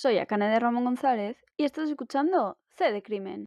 Soy 0.00 0.18
Akane 0.18 0.48
de 0.48 0.60
Ramón 0.60 0.84
González 0.84 1.44
y 1.56 1.64
estás 1.64 1.90
escuchando 1.90 2.56
C 2.76 2.92
de 2.92 3.02
Crimen. 3.02 3.46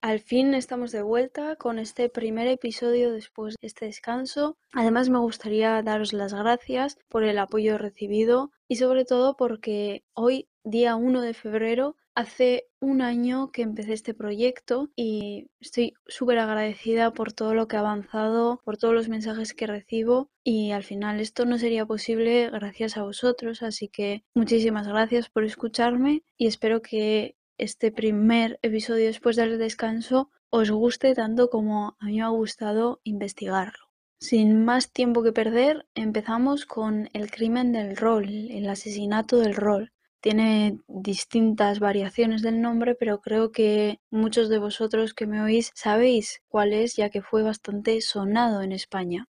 Al 0.00 0.18
fin 0.18 0.52
estamos 0.52 0.90
de 0.90 1.02
vuelta 1.02 1.54
con 1.54 1.78
este 1.78 2.08
primer 2.08 2.48
episodio 2.48 3.12
después 3.12 3.54
de 3.60 3.68
este 3.68 3.84
descanso. 3.84 4.56
Además 4.72 5.08
me 5.08 5.20
gustaría 5.20 5.80
daros 5.80 6.12
las 6.12 6.34
gracias 6.34 6.98
por 7.08 7.22
el 7.22 7.38
apoyo 7.38 7.78
recibido 7.78 8.50
y 8.66 8.74
sobre 8.74 9.04
todo 9.04 9.36
porque 9.36 10.02
hoy, 10.12 10.48
día 10.64 10.96
1 10.96 11.20
de 11.20 11.34
febrero, 11.34 11.94
hace 12.16 12.66
un 12.86 13.02
año 13.02 13.50
que 13.50 13.62
empecé 13.62 13.94
este 13.94 14.14
proyecto 14.14 14.90
y 14.94 15.50
estoy 15.58 15.94
súper 16.06 16.38
agradecida 16.38 17.12
por 17.12 17.32
todo 17.32 17.52
lo 17.52 17.66
que 17.66 17.76
ha 17.76 17.80
avanzado, 17.80 18.60
por 18.64 18.76
todos 18.76 18.94
los 18.94 19.08
mensajes 19.08 19.54
que 19.54 19.66
recibo 19.66 20.30
y 20.44 20.70
al 20.70 20.84
final 20.84 21.18
esto 21.18 21.44
no 21.46 21.58
sería 21.58 21.84
posible 21.84 22.48
gracias 22.48 22.96
a 22.96 23.02
vosotros, 23.02 23.64
así 23.64 23.88
que 23.88 24.22
muchísimas 24.34 24.86
gracias 24.86 25.28
por 25.28 25.42
escucharme 25.42 26.22
y 26.36 26.46
espero 26.46 26.80
que 26.80 27.36
este 27.58 27.90
primer 27.90 28.60
episodio 28.62 29.06
después 29.06 29.34
del 29.34 29.58
descanso 29.58 30.30
os 30.50 30.70
guste 30.70 31.12
tanto 31.14 31.50
como 31.50 31.96
a 31.98 32.06
mí 32.06 32.18
me 32.18 32.22
ha 32.22 32.28
gustado 32.28 33.00
investigarlo. 33.02 33.86
Sin 34.20 34.64
más 34.64 34.92
tiempo 34.92 35.24
que 35.24 35.32
perder, 35.32 35.86
empezamos 35.94 36.66
con 36.66 37.10
el 37.12 37.30
crimen 37.32 37.72
del 37.72 37.96
rol, 37.96 38.28
el 38.28 38.68
asesinato 38.68 39.38
del 39.38 39.56
rol. 39.56 39.92
Tiene 40.20 40.80
distintas 40.88 41.78
variaciones 41.78 42.42
del 42.42 42.60
nombre, 42.60 42.94
pero 42.94 43.20
creo 43.20 43.52
que 43.52 44.00
muchos 44.10 44.48
de 44.48 44.58
vosotros 44.58 45.14
que 45.14 45.26
me 45.26 45.42
oís 45.42 45.72
sabéis 45.74 46.42
cuál 46.48 46.72
es, 46.72 46.96
ya 46.96 47.10
que 47.10 47.22
fue 47.22 47.42
bastante 47.42 48.00
sonado 48.00 48.62
en 48.62 48.72
España. 48.72 49.28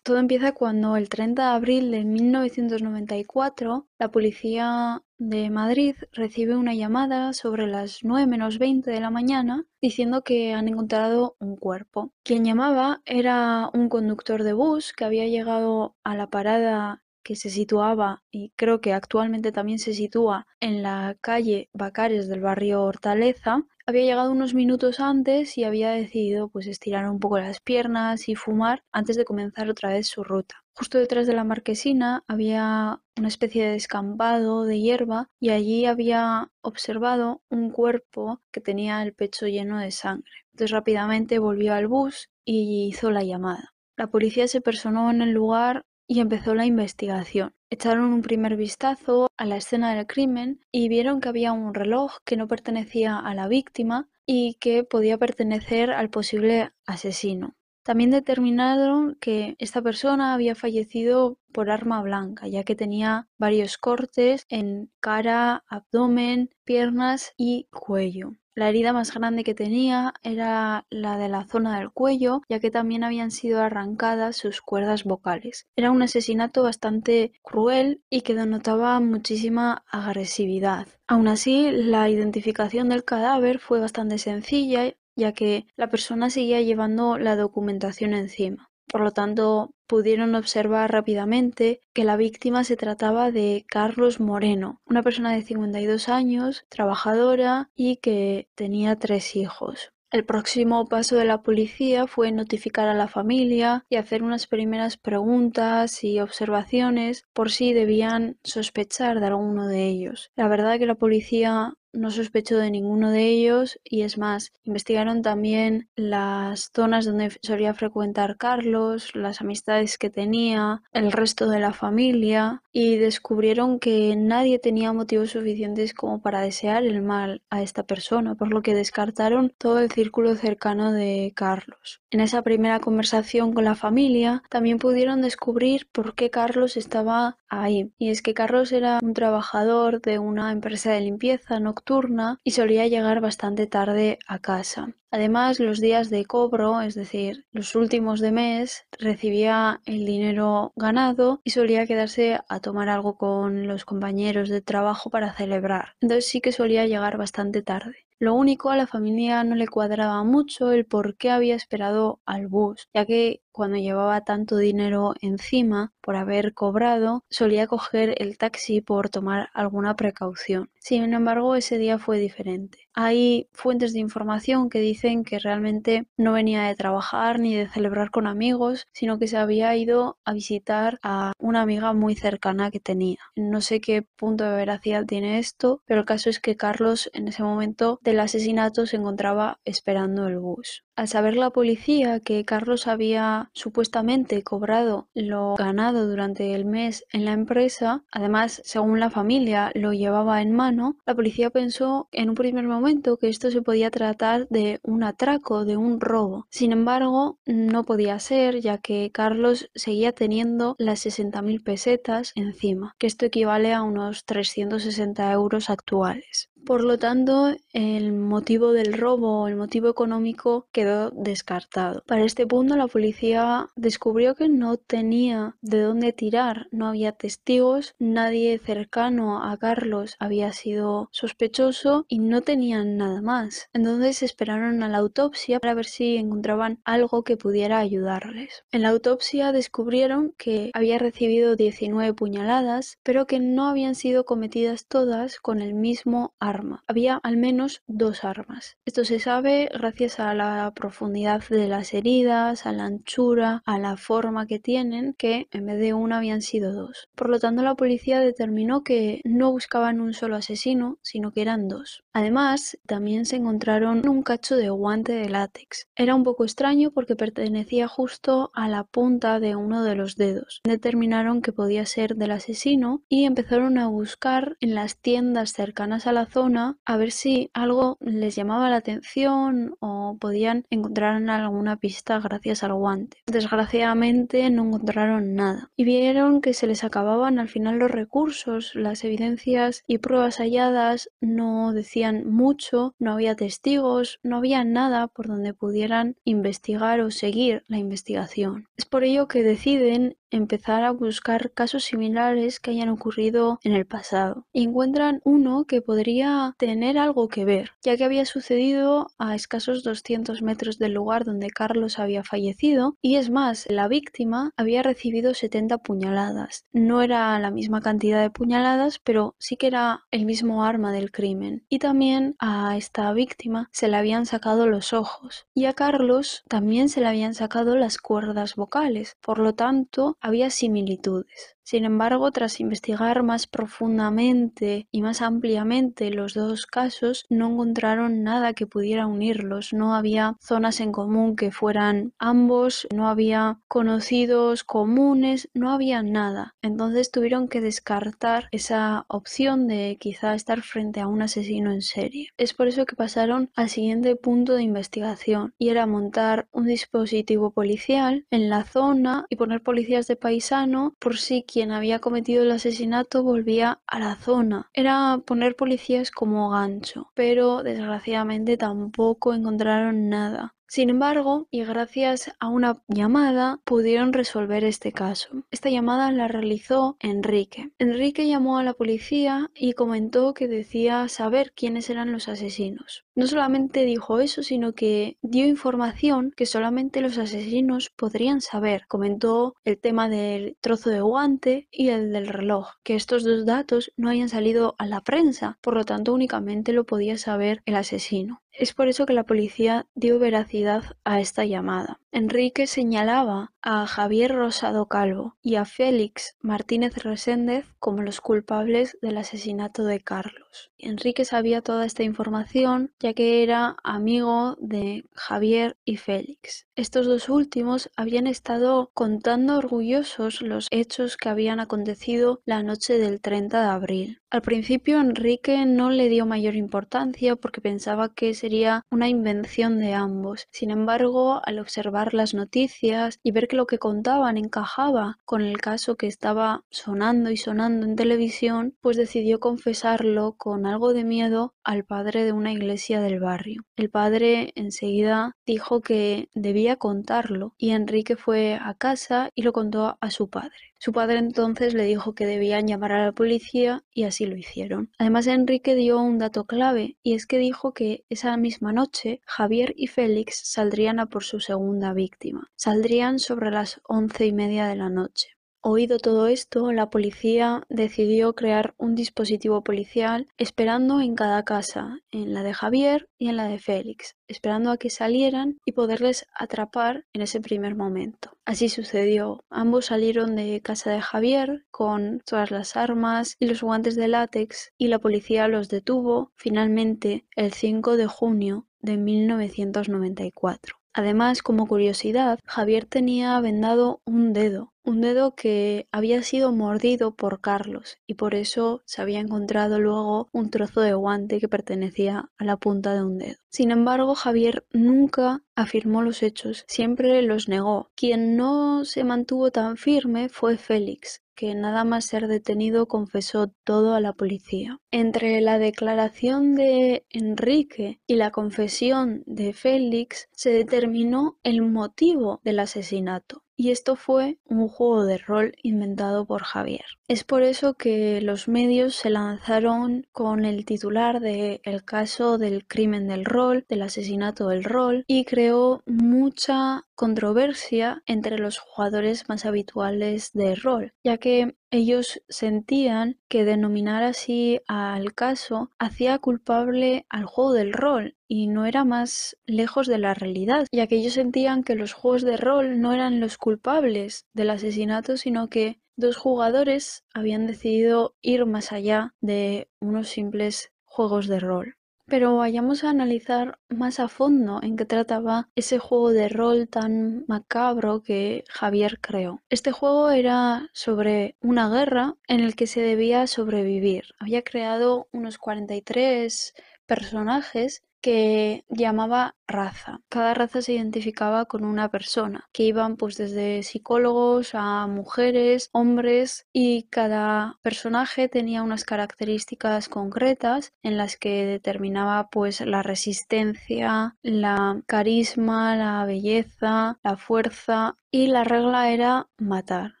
Todo 0.02 0.16
empieza 0.18 0.52
cuando 0.52 0.96
el 0.96 1.10
30 1.10 1.42
de 1.42 1.48
abril 1.56 1.90
de 1.90 2.04
1994 2.04 3.86
la 3.98 4.10
policía 4.10 5.02
de 5.18 5.50
Madrid 5.50 5.94
recibe 6.12 6.56
una 6.56 6.72
llamada 6.74 7.34
sobre 7.34 7.66
las 7.66 8.02
9 8.02 8.26
menos 8.26 8.58
20 8.58 8.90
de 8.90 9.00
la 9.00 9.10
mañana 9.10 9.66
diciendo 9.82 10.22
que 10.22 10.54
han 10.54 10.68
encontrado 10.68 11.36
un 11.38 11.56
cuerpo. 11.56 12.14
Quien 12.24 12.46
llamaba 12.46 13.02
era 13.04 13.68
un 13.74 13.90
conductor 13.90 14.42
de 14.42 14.54
bus 14.54 14.94
que 14.94 15.04
había 15.04 15.26
llegado 15.26 15.94
a 16.02 16.16
la 16.16 16.28
parada 16.28 17.02
que 17.22 17.36
se 17.36 17.50
situaba 17.50 18.22
y 18.30 18.52
creo 18.56 18.80
que 18.80 18.92
actualmente 18.92 19.52
también 19.52 19.78
se 19.78 19.94
sitúa 19.94 20.46
en 20.60 20.82
la 20.82 21.16
calle 21.20 21.68
Bacares 21.72 22.28
del 22.28 22.40
barrio 22.40 22.82
Hortaleza, 22.82 23.64
había 23.86 24.04
llegado 24.04 24.30
unos 24.30 24.54
minutos 24.54 25.00
antes 25.00 25.58
y 25.58 25.64
había 25.64 25.90
decidido 25.90 26.48
pues 26.48 26.66
estirar 26.66 27.10
un 27.10 27.18
poco 27.18 27.40
las 27.40 27.60
piernas 27.60 28.28
y 28.28 28.36
fumar 28.36 28.84
antes 28.92 29.16
de 29.16 29.24
comenzar 29.24 29.68
otra 29.68 29.88
vez 29.88 30.06
su 30.06 30.22
ruta. 30.22 30.62
Justo 30.74 30.98
detrás 30.98 31.26
de 31.26 31.34
la 31.34 31.44
marquesina 31.44 32.22
había 32.28 33.00
una 33.18 33.28
especie 33.28 33.64
de 33.64 33.72
descampado 33.72 34.64
de 34.64 34.80
hierba 34.80 35.28
y 35.40 35.50
allí 35.50 35.86
había 35.86 36.50
observado 36.62 37.42
un 37.50 37.70
cuerpo 37.70 38.40
que 38.52 38.60
tenía 38.60 39.02
el 39.02 39.12
pecho 39.12 39.46
lleno 39.48 39.78
de 39.78 39.90
sangre. 39.90 40.30
Entonces 40.52 40.70
rápidamente 40.70 41.38
volvió 41.38 41.74
al 41.74 41.88
bus 41.88 42.30
y 42.44 42.86
hizo 42.86 43.10
la 43.10 43.24
llamada. 43.24 43.74
La 43.96 44.06
policía 44.06 44.48
se 44.48 44.60
personó 44.60 45.10
en 45.10 45.20
el 45.20 45.32
lugar 45.32 45.84
y 46.10 46.18
empezó 46.18 46.56
la 46.56 46.66
investigación. 46.66 47.54
Echaron 47.70 48.12
un 48.12 48.22
primer 48.22 48.56
vistazo 48.56 49.28
a 49.36 49.46
la 49.46 49.58
escena 49.58 49.94
del 49.94 50.08
crimen 50.08 50.58
y 50.72 50.88
vieron 50.88 51.20
que 51.20 51.28
había 51.28 51.52
un 51.52 51.72
reloj 51.72 52.16
que 52.24 52.36
no 52.36 52.48
pertenecía 52.48 53.16
a 53.16 53.32
la 53.32 53.46
víctima 53.46 54.08
y 54.26 54.54
que 54.54 54.82
podía 54.82 55.18
pertenecer 55.18 55.92
al 55.92 56.10
posible 56.10 56.72
asesino. 56.84 57.54
También 57.84 58.10
determinaron 58.10 59.18
que 59.20 59.54
esta 59.60 59.82
persona 59.82 60.34
había 60.34 60.56
fallecido 60.56 61.38
por 61.52 61.70
arma 61.70 62.02
blanca, 62.02 62.48
ya 62.48 62.64
que 62.64 62.74
tenía 62.74 63.28
varios 63.38 63.78
cortes 63.78 64.46
en 64.48 64.90
cara, 64.98 65.62
abdomen, 65.68 66.50
piernas 66.64 67.34
y 67.36 67.68
cuello. 67.70 68.32
La 68.60 68.68
herida 68.68 68.92
más 68.92 69.14
grande 69.14 69.42
que 69.42 69.54
tenía 69.54 70.12
era 70.22 70.84
la 70.90 71.16
de 71.16 71.30
la 71.30 71.46
zona 71.46 71.78
del 71.78 71.92
cuello, 71.92 72.42
ya 72.46 72.60
que 72.60 72.70
también 72.70 73.04
habían 73.04 73.30
sido 73.30 73.62
arrancadas 73.62 74.36
sus 74.36 74.60
cuerdas 74.60 75.04
vocales. 75.04 75.66
Era 75.76 75.90
un 75.90 76.02
asesinato 76.02 76.62
bastante 76.62 77.32
cruel 77.40 78.02
y 78.10 78.20
que 78.20 78.34
denotaba 78.34 79.00
muchísima 79.00 79.82
agresividad. 79.90 80.88
Aún 81.06 81.28
así, 81.28 81.70
la 81.70 82.10
identificación 82.10 82.90
del 82.90 83.02
cadáver 83.02 83.60
fue 83.60 83.80
bastante 83.80 84.18
sencilla, 84.18 84.92
ya 85.16 85.32
que 85.32 85.64
la 85.76 85.88
persona 85.88 86.28
seguía 86.28 86.60
llevando 86.60 87.16
la 87.16 87.36
documentación 87.36 88.12
encima. 88.12 88.69
Por 88.90 89.02
lo 89.02 89.12
tanto, 89.12 89.72
pudieron 89.86 90.34
observar 90.34 90.90
rápidamente 90.90 91.80
que 91.92 92.02
la 92.02 92.16
víctima 92.16 92.64
se 92.64 92.76
trataba 92.76 93.30
de 93.30 93.64
Carlos 93.68 94.18
Moreno, 94.18 94.80
una 94.84 95.04
persona 95.04 95.32
de 95.32 95.42
52 95.42 96.08
años, 96.08 96.64
trabajadora 96.68 97.70
y 97.76 97.98
que 97.98 98.48
tenía 98.56 98.96
tres 98.96 99.36
hijos. 99.36 99.92
El 100.10 100.24
próximo 100.24 100.86
paso 100.86 101.14
de 101.14 101.24
la 101.24 101.42
policía 101.42 102.08
fue 102.08 102.32
notificar 102.32 102.88
a 102.88 102.94
la 102.94 103.06
familia 103.06 103.84
y 103.88 103.94
hacer 103.94 104.24
unas 104.24 104.48
primeras 104.48 104.96
preguntas 104.96 106.02
y 106.02 106.18
observaciones 106.18 107.26
por 107.32 107.52
si 107.52 107.72
debían 107.74 108.36
sospechar 108.42 109.20
de 109.20 109.26
alguno 109.26 109.68
de 109.68 109.86
ellos. 109.86 110.32
La 110.34 110.48
verdad 110.48 110.80
que 110.80 110.86
la 110.86 110.96
policía 110.96 111.74
no 111.92 112.10
sospechó 112.10 112.58
de 112.58 112.70
ninguno 112.70 113.10
de 113.10 113.26
ellos 113.28 113.78
y 113.84 114.02
es 114.02 114.18
más, 114.18 114.52
investigaron 114.64 115.22
también 115.22 115.88
las 115.96 116.70
zonas 116.74 117.04
donde 117.04 117.36
solía 117.42 117.74
frecuentar 117.74 118.36
Carlos, 118.36 119.14
las 119.14 119.40
amistades 119.40 119.98
que 119.98 120.10
tenía, 120.10 120.82
el 120.92 121.12
resto 121.12 121.48
de 121.48 121.60
la 121.60 121.72
familia 121.72 122.62
y 122.72 122.96
descubrieron 122.96 123.78
que 123.78 124.14
nadie 124.16 124.58
tenía 124.58 124.92
motivos 124.92 125.30
suficientes 125.30 125.94
como 125.94 126.20
para 126.20 126.40
desear 126.40 126.84
el 126.84 127.02
mal 127.02 127.42
a 127.50 127.62
esta 127.62 127.82
persona, 127.84 128.34
por 128.34 128.52
lo 128.52 128.62
que 128.62 128.74
descartaron 128.74 129.52
todo 129.56 129.80
el 129.80 129.90
círculo 129.90 130.34
cercano 130.36 130.92
de 130.92 131.32
Carlos. 131.34 131.99
En 132.12 132.18
esa 132.18 132.42
primera 132.42 132.80
conversación 132.80 133.52
con 133.52 133.62
la 133.62 133.76
familia 133.76 134.42
también 134.48 134.78
pudieron 134.78 135.22
descubrir 135.22 135.86
por 135.92 136.16
qué 136.16 136.28
Carlos 136.28 136.76
estaba 136.76 137.38
ahí. 137.48 137.92
Y 137.98 138.10
es 138.10 138.20
que 138.20 138.34
Carlos 138.34 138.72
era 138.72 138.98
un 139.00 139.14
trabajador 139.14 140.00
de 140.00 140.18
una 140.18 140.50
empresa 140.50 140.90
de 140.90 141.02
limpieza 141.02 141.60
nocturna 141.60 142.40
y 142.42 142.50
solía 142.50 142.88
llegar 142.88 143.20
bastante 143.20 143.68
tarde 143.68 144.18
a 144.26 144.40
casa. 144.40 144.92
Además, 145.12 145.60
los 145.60 145.80
días 145.80 146.10
de 146.10 146.24
cobro, 146.24 146.80
es 146.80 146.96
decir, 146.96 147.46
los 147.52 147.76
últimos 147.76 148.18
de 148.20 148.32
mes, 148.32 148.86
recibía 148.98 149.80
el 149.84 150.04
dinero 150.04 150.72
ganado 150.74 151.40
y 151.44 151.50
solía 151.50 151.86
quedarse 151.86 152.40
a 152.48 152.58
tomar 152.58 152.88
algo 152.88 153.16
con 153.16 153.68
los 153.68 153.84
compañeros 153.84 154.48
de 154.48 154.62
trabajo 154.62 155.10
para 155.10 155.32
celebrar. 155.32 155.94
Entonces 156.00 156.26
sí 156.26 156.40
que 156.40 156.50
solía 156.50 156.86
llegar 156.86 157.16
bastante 157.18 157.62
tarde. 157.62 158.09
Lo 158.20 158.34
único 158.34 158.70
a 158.70 158.76
la 158.76 158.86
familia 158.86 159.42
no 159.44 159.54
le 159.56 159.66
cuadraba 159.66 160.22
mucho 160.24 160.70
el 160.72 160.84
por 160.84 161.16
qué 161.16 161.30
había 161.30 161.56
esperado 161.56 162.20
al 162.26 162.48
bus, 162.48 162.88
ya 162.94 163.06
que 163.06 163.42
cuando 163.52 163.76
llevaba 163.76 164.22
tanto 164.22 164.56
dinero 164.56 165.14
encima 165.20 165.92
por 166.00 166.16
haber 166.16 166.54
cobrado, 166.54 167.24
solía 167.30 167.66
coger 167.66 168.14
el 168.18 168.38
taxi 168.38 168.80
por 168.80 169.08
tomar 169.10 169.50
alguna 169.54 169.96
precaución. 169.96 170.70
Sin 170.78 171.12
embargo, 171.12 171.54
ese 171.56 171.78
día 171.78 171.98
fue 171.98 172.18
diferente. 172.18 172.88
Hay 172.94 173.48
fuentes 173.52 173.92
de 173.92 174.00
información 174.00 174.68
que 174.68 174.80
dicen 174.80 175.24
que 175.24 175.38
realmente 175.38 176.06
no 176.16 176.32
venía 176.32 176.62
de 176.62 176.74
trabajar 176.74 177.38
ni 177.38 177.54
de 177.54 177.68
celebrar 177.68 178.10
con 178.10 178.26
amigos, 178.26 178.86
sino 178.92 179.18
que 179.18 179.28
se 179.28 179.36
había 179.36 179.76
ido 179.76 180.18
a 180.24 180.32
visitar 180.32 180.98
a 181.02 181.32
una 181.38 181.62
amiga 181.62 181.92
muy 181.92 182.14
cercana 182.14 182.70
que 182.70 182.80
tenía. 182.80 183.18
No 183.36 183.60
sé 183.60 183.80
qué 183.80 184.02
punto 184.16 184.44
de 184.44 184.56
veracidad 184.56 185.04
tiene 185.06 185.38
esto, 185.38 185.82
pero 185.86 186.00
el 186.00 186.06
caso 186.06 186.30
es 186.30 186.40
que 186.40 186.56
Carlos 186.56 187.10
en 187.12 187.28
ese 187.28 187.42
momento 187.42 188.00
del 188.02 188.20
asesinato 188.20 188.86
se 188.86 188.96
encontraba 188.96 189.60
esperando 189.64 190.26
el 190.26 190.38
bus. 190.38 190.84
Al 191.00 191.08
saber 191.08 191.34
la 191.34 191.48
policía 191.48 192.20
que 192.20 192.44
Carlos 192.44 192.86
había 192.86 193.48
supuestamente 193.54 194.42
cobrado 194.42 195.08
lo 195.14 195.54
ganado 195.54 196.06
durante 196.06 196.52
el 196.52 196.66
mes 196.66 197.06
en 197.10 197.24
la 197.24 197.32
empresa, 197.32 198.04
además, 198.12 198.60
según 198.66 199.00
la 199.00 199.08
familia 199.08 199.72
lo 199.74 199.94
llevaba 199.94 200.42
en 200.42 200.52
mano, 200.52 200.98
la 201.06 201.14
policía 201.14 201.48
pensó 201.48 202.10
en 202.12 202.28
un 202.28 202.34
primer 202.34 202.66
momento 202.68 203.16
que 203.16 203.30
esto 203.30 203.50
se 203.50 203.62
podía 203.62 203.90
tratar 203.90 204.46
de 204.50 204.78
un 204.82 205.02
atraco, 205.02 205.64
de 205.64 205.78
un 205.78 206.02
robo. 206.02 206.46
Sin 206.50 206.70
embargo, 206.70 207.38
no 207.46 207.84
podía 207.84 208.18
ser, 208.18 208.60
ya 208.60 208.76
que 208.76 209.10
Carlos 209.10 209.70
seguía 209.74 210.12
teniendo 210.12 210.76
las 210.78 211.06
60.000 211.06 211.64
pesetas 211.64 212.32
encima, 212.34 212.94
que 212.98 213.06
esto 213.06 213.24
equivale 213.24 213.72
a 213.72 213.82
unos 213.82 214.26
360 214.26 215.32
euros 215.32 215.70
actuales. 215.70 216.50
Por 216.64 216.84
lo 216.84 216.98
tanto, 216.98 217.54
el 217.72 218.12
motivo 218.12 218.72
del 218.72 218.92
robo 218.92 219.48
el 219.48 219.56
motivo 219.56 219.88
económico 219.88 220.68
quedó 220.72 221.10
descartado. 221.10 222.02
Para 222.06 222.24
este 222.24 222.46
punto, 222.46 222.76
la 222.76 222.86
policía 222.86 223.68
descubrió 223.76 224.34
que 224.34 224.48
no 224.48 224.76
tenía 224.76 225.56
de 225.62 225.80
dónde 225.80 226.12
tirar, 226.12 226.68
no 226.70 226.86
había 226.86 227.12
testigos, 227.12 227.94
nadie 227.98 228.58
cercano 228.58 229.42
a 229.42 229.56
Carlos 229.56 230.16
había 230.18 230.52
sido 230.52 231.08
sospechoso 231.12 232.04
y 232.08 232.18
no 232.18 232.42
tenían 232.42 232.96
nada 232.96 233.22
más. 233.22 233.68
Entonces 233.72 234.22
esperaron 234.22 234.82
a 234.82 234.88
la 234.88 234.98
autopsia 234.98 235.60
para 235.60 235.74
ver 235.74 235.86
si 235.86 236.16
encontraban 236.16 236.80
algo 236.84 237.24
que 237.24 237.36
pudiera 237.36 237.78
ayudarles. 237.78 238.64
En 238.70 238.82
la 238.82 238.90
autopsia 238.90 239.52
descubrieron 239.52 240.34
que 240.36 240.70
había 240.74 240.98
recibido 240.98 241.56
19 241.56 242.14
puñaladas, 242.14 242.98
pero 243.02 243.26
que 243.26 243.40
no 243.40 243.68
habían 243.68 243.94
sido 243.94 244.24
cometidas 244.24 244.86
todas 244.86 245.40
con 245.40 245.60
el 245.62 245.74
mismo 245.74 246.34
arma. 246.38 246.49
Había 246.86 247.20
al 247.22 247.36
menos 247.36 247.82
dos 247.86 248.24
armas. 248.24 248.76
Esto 248.84 249.04
se 249.04 249.20
sabe 249.20 249.68
gracias 249.72 250.18
a 250.18 250.34
la 250.34 250.72
profundidad 250.74 251.42
de 251.48 251.68
las 251.68 251.94
heridas, 251.94 252.66
a 252.66 252.72
la 252.72 252.86
anchura, 252.86 253.62
a 253.64 253.78
la 253.78 253.96
forma 253.96 254.46
que 254.46 254.58
tienen, 254.58 255.14
que 255.14 255.46
en 255.52 255.66
vez 255.66 255.78
de 255.78 255.94
una 255.94 256.18
habían 256.18 256.42
sido 256.42 256.72
dos. 256.72 257.08
Por 257.14 257.28
lo 257.28 257.38
tanto, 257.38 257.62
la 257.62 257.76
policía 257.76 258.18
determinó 258.18 258.82
que 258.82 259.20
no 259.24 259.52
buscaban 259.52 260.00
un 260.00 260.12
solo 260.12 260.36
asesino, 260.36 260.98
sino 261.02 261.30
que 261.30 261.42
eran 261.42 261.68
dos. 261.68 262.02
Además, 262.12 262.78
también 262.86 263.26
se 263.26 263.36
encontraron 263.36 264.08
un 264.08 264.22
cacho 264.22 264.56
de 264.56 264.70
guante 264.70 265.12
de 265.12 265.28
látex. 265.28 265.86
Era 265.94 266.16
un 266.16 266.24
poco 266.24 266.44
extraño 266.44 266.90
porque 266.90 267.14
pertenecía 267.14 267.86
justo 267.86 268.50
a 268.54 268.68
la 268.68 268.84
punta 268.84 269.38
de 269.38 269.54
uno 269.54 269.84
de 269.84 269.94
los 269.94 270.16
dedos. 270.16 270.60
Determinaron 270.64 271.42
que 271.42 271.52
podía 271.52 271.86
ser 271.86 272.16
del 272.16 272.32
asesino 272.32 273.02
y 273.08 273.24
empezaron 273.24 273.78
a 273.78 273.86
buscar 273.86 274.56
en 274.60 274.74
las 274.74 274.96
tiendas 274.96 275.52
cercanas 275.52 276.06
a 276.06 276.12
la 276.12 276.26
zona 276.26 276.39
a 276.86 276.96
ver 276.96 277.10
si 277.10 277.50
algo 277.52 277.98
les 278.00 278.34
llamaba 278.34 278.70
la 278.70 278.76
atención 278.76 279.76
o 279.80 280.16
podían 280.18 280.64
encontrar 280.70 281.22
alguna 281.28 281.76
pista 281.76 282.18
gracias 282.18 282.62
al 282.62 282.74
guante. 282.74 283.18
Desgraciadamente 283.26 284.48
no 284.50 284.64
encontraron 284.64 285.34
nada 285.34 285.70
y 285.76 285.84
vieron 285.84 286.40
que 286.40 286.54
se 286.54 286.66
les 286.66 286.82
acababan 286.84 287.38
al 287.38 287.48
final 287.48 287.78
los 287.78 287.90
recursos, 287.90 288.74
las 288.74 289.04
evidencias 289.04 289.82
y 289.86 289.98
pruebas 289.98 290.38
halladas 290.38 291.10
no 291.20 291.72
decían 291.72 292.30
mucho, 292.30 292.94
no 292.98 293.12
había 293.12 293.34
testigos, 293.34 294.18
no 294.22 294.38
había 294.38 294.64
nada 294.64 295.08
por 295.08 295.26
donde 295.26 295.52
pudieran 295.52 296.16
investigar 296.24 297.00
o 297.00 297.10
seguir 297.10 297.64
la 297.66 297.78
investigación. 297.78 298.66
Es 298.76 298.86
por 298.86 299.04
ello 299.04 299.28
que 299.28 299.42
deciden 299.42 300.16
empezar 300.30 300.84
a 300.84 300.90
buscar 300.90 301.52
casos 301.52 301.84
similares 301.84 302.60
que 302.60 302.70
hayan 302.70 302.88
ocurrido 302.88 303.58
en 303.62 303.72
el 303.72 303.86
pasado 303.86 304.46
y 304.52 304.64
encuentran 304.64 305.20
uno 305.24 305.64
que 305.64 305.82
podría 305.82 306.54
tener 306.58 306.98
algo 306.98 307.28
que 307.28 307.44
ver, 307.44 307.72
ya 307.82 307.96
que 307.96 308.04
había 308.04 308.24
sucedido 308.24 309.08
a 309.18 309.34
escasos 309.34 309.82
200 309.82 310.42
metros 310.42 310.78
del 310.78 310.94
lugar 310.94 311.24
donde 311.24 311.50
Carlos 311.50 311.98
había 311.98 312.24
fallecido 312.24 312.96
y 313.00 313.16
es 313.16 313.30
más, 313.30 313.66
la 313.68 313.88
víctima 313.88 314.52
había 314.56 314.82
recibido 314.82 315.34
70 315.34 315.78
puñaladas. 315.78 316.64
No 316.72 317.02
era 317.02 317.38
la 317.38 317.50
misma 317.50 317.80
cantidad 317.80 318.20
de 318.20 318.30
puñaladas, 318.30 318.98
pero 318.98 319.34
sí 319.38 319.56
que 319.56 319.66
era 319.66 320.04
el 320.10 320.26
mismo 320.26 320.64
arma 320.64 320.92
del 320.92 321.10
crimen. 321.10 321.64
Y 321.68 321.78
también 321.78 322.36
a 322.38 322.76
esta 322.76 323.12
víctima 323.12 323.68
se 323.72 323.88
le 323.88 323.96
habían 323.96 324.26
sacado 324.26 324.66
los 324.66 324.92
ojos 324.92 325.46
y 325.54 325.66
a 325.66 325.74
Carlos 325.74 326.44
también 326.48 326.88
se 326.88 327.00
le 327.00 327.08
habían 327.08 327.34
sacado 327.34 327.76
las 327.76 327.98
cuerdas 327.98 328.56
vocales. 328.56 329.16
Por 329.20 329.38
lo 329.38 329.54
tanto, 329.54 330.16
había 330.20 330.50
similitudes. 330.50 331.56
Sin 331.70 331.84
embargo, 331.84 332.32
tras 332.32 332.58
investigar 332.58 333.22
más 333.22 333.46
profundamente 333.46 334.88
y 334.90 335.02
más 335.02 335.22
ampliamente 335.22 336.10
los 336.10 336.34
dos 336.34 336.66
casos, 336.66 337.26
no 337.28 337.52
encontraron 337.52 338.24
nada 338.24 338.54
que 338.54 338.66
pudiera 338.66 339.06
unirlos. 339.06 339.72
No 339.72 339.94
había 339.94 340.34
zonas 340.40 340.80
en 340.80 340.90
común 340.90 341.36
que 341.36 341.52
fueran 341.52 342.12
ambos, 342.18 342.88
no 342.92 343.06
había 343.06 343.60
conocidos 343.68 344.64
comunes, 344.64 345.48
no 345.54 345.70
había 345.70 346.02
nada. 346.02 346.56
Entonces 346.60 347.12
tuvieron 347.12 347.46
que 347.46 347.60
descartar 347.60 348.48
esa 348.50 349.04
opción 349.06 349.68
de 349.68 349.96
quizá 350.00 350.34
estar 350.34 350.62
frente 350.62 350.98
a 350.98 351.06
un 351.06 351.22
asesino 351.22 351.70
en 351.70 351.82
serie. 351.82 352.30
Es 352.36 352.52
por 352.52 352.66
eso 352.66 352.84
que 352.84 352.96
pasaron 352.96 353.48
al 353.54 353.68
siguiente 353.68 354.16
punto 354.16 354.54
de 354.54 354.64
investigación 354.64 355.54
y 355.56 355.68
era 355.68 355.86
montar 355.86 356.48
un 356.50 356.66
dispositivo 356.66 357.52
policial 357.52 358.26
en 358.32 358.50
la 358.50 358.64
zona 358.64 359.26
y 359.28 359.36
poner 359.36 359.62
policías 359.62 360.08
de 360.08 360.16
paisano 360.16 360.96
por 360.98 361.16
si 361.16 361.44
había 361.72 361.98
cometido 361.98 362.42
el 362.42 362.50
asesinato 362.50 363.22
volvía 363.22 363.80
a 363.86 363.98
la 363.98 364.16
zona. 364.16 364.70
Era 364.72 365.20
poner 365.26 365.56
policías 365.56 366.10
como 366.10 366.50
gancho, 366.50 367.10
pero 367.14 367.62
desgraciadamente 367.62 368.56
tampoco 368.56 369.34
encontraron 369.34 370.08
nada. 370.08 370.54
Sin 370.72 370.88
embargo, 370.88 371.48
y 371.50 371.64
gracias 371.64 372.30
a 372.38 372.46
una 372.46 372.80
llamada, 372.86 373.58
pudieron 373.64 374.12
resolver 374.12 374.62
este 374.62 374.92
caso. 374.92 375.42
Esta 375.50 375.68
llamada 375.68 376.12
la 376.12 376.28
realizó 376.28 376.96
Enrique. 377.00 377.72
Enrique 377.80 378.28
llamó 378.28 378.56
a 378.56 378.62
la 378.62 378.74
policía 378.74 379.50
y 379.56 379.72
comentó 379.72 380.32
que 380.32 380.46
decía 380.46 381.08
saber 381.08 381.50
quiénes 381.56 381.90
eran 381.90 382.12
los 382.12 382.28
asesinos. 382.28 383.04
No 383.16 383.26
solamente 383.26 383.84
dijo 383.84 384.20
eso, 384.20 384.44
sino 384.44 384.72
que 384.72 385.18
dio 385.22 385.44
información 385.44 386.32
que 386.36 386.46
solamente 386.46 387.00
los 387.00 387.18
asesinos 387.18 387.90
podrían 387.96 388.40
saber. 388.40 388.86
Comentó 388.86 389.56
el 389.64 389.76
tema 389.76 390.08
del 390.08 390.56
trozo 390.60 390.90
de 390.90 391.00
guante 391.00 391.66
y 391.72 391.88
el 391.88 392.12
del 392.12 392.28
reloj, 392.28 392.74
que 392.84 392.94
estos 392.94 393.24
dos 393.24 393.44
datos 393.44 393.92
no 393.96 394.08
hayan 394.08 394.28
salido 394.28 394.76
a 394.78 394.86
la 394.86 395.00
prensa, 395.00 395.58
por 395.62 395.74
lo 395.74 395.84
tanto 395.84 396.14
únicamente 396.14 396.72
lo 396.72 396.84
podía 396.84 397.18
saber 397.18 397.60
el 397.66 397.74
asesino. 397.74 398.40
Es 398.52 398.74
por 398.74 398.88
eso 398.88 399.06
que 399.06 399.12
la 399.12 399.24
policía 399.24 399.86
dio 399.94 400.18
veracidad 400.18 400.96
a 401.04 401.20
esta 401.20 401.44
llamada. 401.44 402.00
Enrique 402.12 402.66
señalaba 402.66 403.52
a 403.62 403.86
Javier 403.86 404.34
Rosado 404.34 404.86
Calvo 404.86 405.36
y 405.42 405.54
a 405.54 405.64
Félix 405.64 406.36
Martínez 406.40 406.96
Reséndez 406.96 407.66
como 407.78 408.02
los 408.02 408.20
culpables 408.20 408.98
del 409.00 409.18
asesinato 409.18 409.84
de 409.84 410.00
Carlos. 410.00 410.72
Enrique 410.78 411.24
sabía 411.24 411.60
toda 411.60 411.84
esta 411.84 412.02
información 412.02 412.92
ya 412.98 413.12
que 413.12 413.42
era 413.42 413.76
amigo 413.84 414.56
de 414.58 415.04
Javier 415.14 415.76
y 415.84 415.98
Félix. 415.98 416.66
Estos 416.74 417.06
dos 417.06 417.28
últimos 417.28 417.90
habían 417.96 418.26
estado 418.26 418.90
contando 418.94 419.58
orgullosos 419.58 420.40
los 420.40 420.66
hechos 420.70 421.16
que 421.16 421.28
habían 421.28 421.60
acontecido 421.60 422.40
la 422.44 422.62
noche 422.62 422.98
del 422.98 423.20
30 423.20 423.60
de 423.60 423.68
abril. 423.68 424.22
Al 424.30 424.42
principio 424.42 425.00
Enrique 425.00 425.66
no 425.66 425.90
le 425.90 426.08
dio 426.08 426.24
mayor 426.24 426.54
importancia 426.54 427.36
porque 427.36 427.60
pensaba 427.60 428.14
que 428.14 428.32
sería 428.32 428.82
una 428.90 429.08
invención 429.08 429.78
de 429.78 429.92
ambos. 429.92 430.46
Sin 430.50 430.70
embargo, 430.70 431.42
al 431.44 431.58
observar 431.58 431.99
las 432.12 432.34
noticias 432.34 433.18
y 433.22 433.30
ver 433.32 433.48
que 433.48 433.56
lo 433.56 433.66
que 433.66 433.78
contaban 433.78 434.36
encajaba 434.36 435.18
con 435.24 435.42
el 435.42 435.58
caso 435.60 435.96
que 435.96 436.06
estaba 436.06 436.64
sonando 436.70 437.30
y 437.30 437.36
sonando 437.36 437.86
en 437.86 437.96
televisión, 437.96 438.74
pues 438.80 438.96
decidió 438.96 439.40
confesarlo 439.40 440.34
con 440.36 440.66
algo 440.66 440.92
de 440.92 441.04
miedo 441.04 441.54
al 441.62 441.84
padre 441.84 442.24
de 442.24 442.32
una 442.32 442.52
iglesia 442.52 443.00
del 443.00 443.20
barrio. 443.20 443.62
El 443.76 443.90
padre 443.90 444.52
enseguida 444.54 445.36
dijo 445.46 445.80
que 445.80 446.28
debía 446.34 446.76
contarlo 446.76 447.54
y 447.58 447.70
Enrique 447.70 448.16
fue 448.16 448.58
a 448.60 448.74
casa 448.74 449.30
y 449.34 449.42
lo 449.42 449.52
contó 449.52 449.98
a 450.00 450.10
su 450.10 450.28
padre. 450.28 450.69
Su 450.82 450.92
padre 450.92 451.18
entonces 451.18 451.74
le 451.74 451.84
dijo 451.84 452.14
que 452.14 452.24
debían 452.24 452.66
llamar 452.66 452.92
a 452.92 453.04
la 453.04 453.12
policía 453.12 453.84
y 453.92 454.04
así 454.04 454.24
lo 454.24 454.34
hicieron. 454.34 454.90
Además 454.96 455.26
Enrique 455.26 455.74
dio 455.74 456.00
un 456.00 456.16
dato 456.16 456.46
clave 456.46 456.96
y 457.02 457.12
es 457.12 457.26
que 457.26 457.36
dijo 457.36 457.74
que 457.74 458.06
esa 458.08 458.34
misma 458.38 458.72
noche 458.72 459.20
Javier 459.26 459.74
y 459.76 459.88
Félix 459.88 460.40
saldrían 460.42 460.98
a 460.98 461.04
por 461.04 461.22
su 461.22 461.38
segunda 461.38 461.92
víctima. 461.92 462.48
Saldrían 462.56 463.18
sobre 463.18 463.50
las 463.50 463.82
once 463.84 464.24
y 464.24 464.32
media 464.32 464.68
de 464.68 464.76
la 464.76 464.88
noche. 464.88 465.36
Oído 465.62 465.98
todo 465.98 466.26
esto, 466.26 466.72
la 466.72 466.88
policía 466.88 467.64
decidió 467.68 468.34
crear 468.34 468.72
un 468.78 468.94
dispositivo 468.94 469.62
policial 469.62 470.26
esperando 470.38 471.02
en 471.02 471.14
cada 471.14 471.42
casa, 471.44 471.98
en 472.10 472.32
la 472.32 472.42
de 472.42 472.54
Javier 472.54 473.10
y 473.18 473.28
en 473.28 473.36
la 473.36 473.44
de 473.44 473.58
Félix, 473.58 474.16
esperando 474.26 474.70
a 474.70 474.78
que 474.78 474.88
salieran 474.88 475.58
y 475.66 475.72
poderles 475.72 476.24
atrapar 476.34 477.04
en 477.12 477.20
ese 477.20 477.42
primer 477.42 477.74
momento. 477.74 478.38
Así 478.46 478.70
sucedió. 478.70 479.44
Ambos 479.50 479.84
salieron 479.86 480.34
de 480.34 480.62
casa 480.62 480.92
de 480.92 481.02
Javier 481.02 481.66
con 481.70 482.22
todas 482.24 482.50
las 482.50 482.74
armas 482.74 483.36
y 483.38 483.44
los 483.44 483.62
guantes 483.62 483.96
de 483.96 484.08
látex 484.08 484.72
y 484.78 484.88
la 484.88 484.98
policía 484.98 485.46
los 485.46 485.68
detuvo 485.68 486.32
finalmente 486.36 487.26
el 487.36 487.52
5 487.52 487.98
de 487.98 488.06
junio 488.06 488.66
de 488.80 488.96
1994. 488.96 490.79
Además, 490.92 491.42
como 491.42 491.66
curiosidad, 491.66 492.40
Javier 492.44 492.84
tenía 492.84 493.38
vendado 493.40 494.00
un 494.04 494.32
dedo, 494.32 494.72
un 494.82 495.00
dedo 495.00 495.34
que 495.34 495.86
había 495.92 496.22
sido 496.22 496.52
mordido 496.52 497.14
por 497.14 497.40
Carlos 497.40 497.98
y 498.06 498.14
por 498.14 498.34
eso 498.34 498.82
se 498.86 499.00
había 499.00 499.20
encontrado 499.20 499.78
luego 499.78 500.28
un 500.32 500.50
trozo 500.50 500.80
de 500.80 500.94
guante 500.94 501.38
que 501.38 501.48
pertenecía 501.48 502.30
a 502.36 502.44
la 502.44 502.56
punta 502.56 502.94
de 502.94 503.04
un 503.04 503.18
dedo. 503.18 503.36
Sin 503.50 503.70
embargo, 503.70 504.14
Javier 504.14 504.66
nunca 504.72 505.42
afirmó 505.54 506.02
los 506.02 506.22
hechos, 506.22 506.64
siempre 506.66 507.22
los 507.22 507.48
negó. 507.48 507.90
Quien 507.94 508.36
no 508.36 508.84
se 508.84 509.04
mantuvo 509.04 509.50
tan 509.50 509.76
firme 509.76 510.28
fue 510.28 510.56
Félix, 510.56 511.22
que 511.40 511.54
nada 511.54 511.84
más 511.84 512.04
ser 512.04 512.28
detenido 512.28 512.84
confesó 512.84 513.48
todo 513.64 513.94
a 513.94 514.00
la 514.00 514.12
policía. 514.12 514.78
Entre 514.90 515.40
la 515.40 515.58
declaración 515.58 516.54
de 516.54 517.06
Enrique 517.08 517.98
y 518.06 518.16
la 518.16 518.30
confesión 518.30 519.22
de 519.24 519.54
Félix 519.54 520.28
se 520.32 520.50
determinó 520.50 521.38
el 521.42 521.62
motivo 521.62 522.42
del 522.44 522.58
asesinato 522.58 523.42
y 523.60 523.72
esto 523.72 523.94
fue 523.94 524.38
un 524.46 524.68
juego 524.68 525.04
de 525.04 525.18
rol 525.18 525.52
inventado 525.62 526.24
por 526.24 526.44
Javier. 526.44 526.86
Es 527.08 527.24
por 527.24 527.42
eso 527.42 527.74
que 527.74 528.22
los 528.22 528.48
medios 528.48 528.94
se 528.94 529.10
lanzaron 529.10 530.06
con 530.12 530.46
el 530.46 530.64
titular 530.64 531.20
de 531.20 531.60
El 531.64 531.84
caso 531.84 532.38
del 532.38 532.66
crimen 532.66 533.06
del 533.06 533.26
rol, 533.26 533.66
del 533.68 533.82
asesinato 533.82 534.48
del 534.48 534.64
rol, 534.64 535.04
y 535.06 535.26
creó 535.26 535.82
mucha 535.84 536.86
controversia 537.00 538.02
entre 538.04 538.36
los 538.36 538.58
jugadores 538.58 539.26
más 539.26 539.46
habituales 539.46 540.32
de 540.34 540.54
rol, 540.54 540.92
ya 541.02 541.16
que 541.16 541.56
ellos 541.70 542.20
sentían 542.28 543.18
que 543.26 543.46
denominar 543.46 544.02
así 544.02 544.60
al 544.68 545.14
caso 545.14 545.70
hacía 545.78 546.18
culpable 546.18 547.06
al 547.08 547.24
juego 547.24 547.54
del 547.54 547.72
rol 547.72 548.16
y 548.28 548.48
no 548.48 548.66
era 548.66 548.84
más 548.84 549.38
lejos 549.46 549.86
de 549.86 549.96
la 549.96 550.12
realidad, 550.12 550.66
ya 550.72 550.88
que 550.88 550.96
ellos 550.96 551.14
sentían 551.14 551.64
que 551.64 551.74
los 551.74 551.94
juegos 551.94 552.20
de 552.20 552.36
rol 552.36 552.82
no 552.82 552.92
eran 552.92 553.18
los 553.18 553.38
culpables 553.38 554.26
del 554.34 554.50
asesinato, 554.50 555.16
sino 555.16 555.48
que 555.48 555.80
dos 555.96 556.18
jugadores 556.18 557.04
habían 557.14 557.46
decidido 557.46 558.14
ir 558.20 558.44
más 558.44 558.72
allá 558.72 559.14
de 559.22 559.70
unos 559.80 560.08
simples 560.10 560.70
juegos 560.84 561.28
de 561.28 561.40
rol. 561.40 561.76
Pero 562.10 562.36
vayamos 562.36 562.82
a 562.82 562.90
analizar 562.90 563.60
más 563.68 564.00
a 564.00 564.08
fondo 564.08 564.58
en 564.64 564.76
qué 564.76 564.84
trataba 564.84 565.48
ese 565.54 565.78
juego 565.78 566.10
de 566.10 566.28
rol 566.28 566.66
tan 566.66 567.24
macabro 567.28 568.02
que 568.02 568.42
Javier 568.48 568.98
creó. 569.00 569.42
Este 569.48 569.70
juego 569.70 570.10
era 570.10 570.70
sobre 570.72 571.36
una 571.40 571.70
guerra 571.70 572.16
en 572.26 572.40
el 572.40 572.56
que 572.56 572.66
se 572.66 572.80
debía 572.80 573.28
sobrevivir. 573.28 574.06
Había 574.18 574.42
creado 574.42 575.06
unos 575.12 575.38
43 575.38 576.52
personajes 576.84 577.84
que 578.00 578.64
llamaba 578.68 579.36
raza. 579.46 580.00
Cada 580.08 580.34
raza 580.34 580.62
se 580.62 580.72
identificaba 580.72 581.44
con 581.46 581.64
una 581.64 581.90
persona, 581.90 582.48
que 582.52 582.64
iban 582.64 582.96
pues 582.96 583.16
desde 583.16 583.62
psicólogos 583.62 584.50
a 584.54 584.86
mujeres, 584.86 585.70
hombres 585.72 586.46
y 586.52 586.84
cada 586.84 587.58
personaje 587.62 588.28
tenía 588.28 588.62
unas 588.62 588.84
características 588.84 589.88
concretas 589.88 590.72
en 590.82 590.96
las 590.96 591.16
que 591.16 591.44
determinaba 591.46 592.28
pues 592.30 592.60
la 592.60 592.82
resistencia, 592.82 594.16
la 594.22 594.82
carisma, 594.86 595.76
la 595.76 596.04
belleza, 596.04 596.98
la 597.02 597.16
fuerza 597.16 597.96
y 598.10 598.28
la 598.28 598.44
regla 598.44 598.90
era 598.90 599.28
matar. 599.38 600.00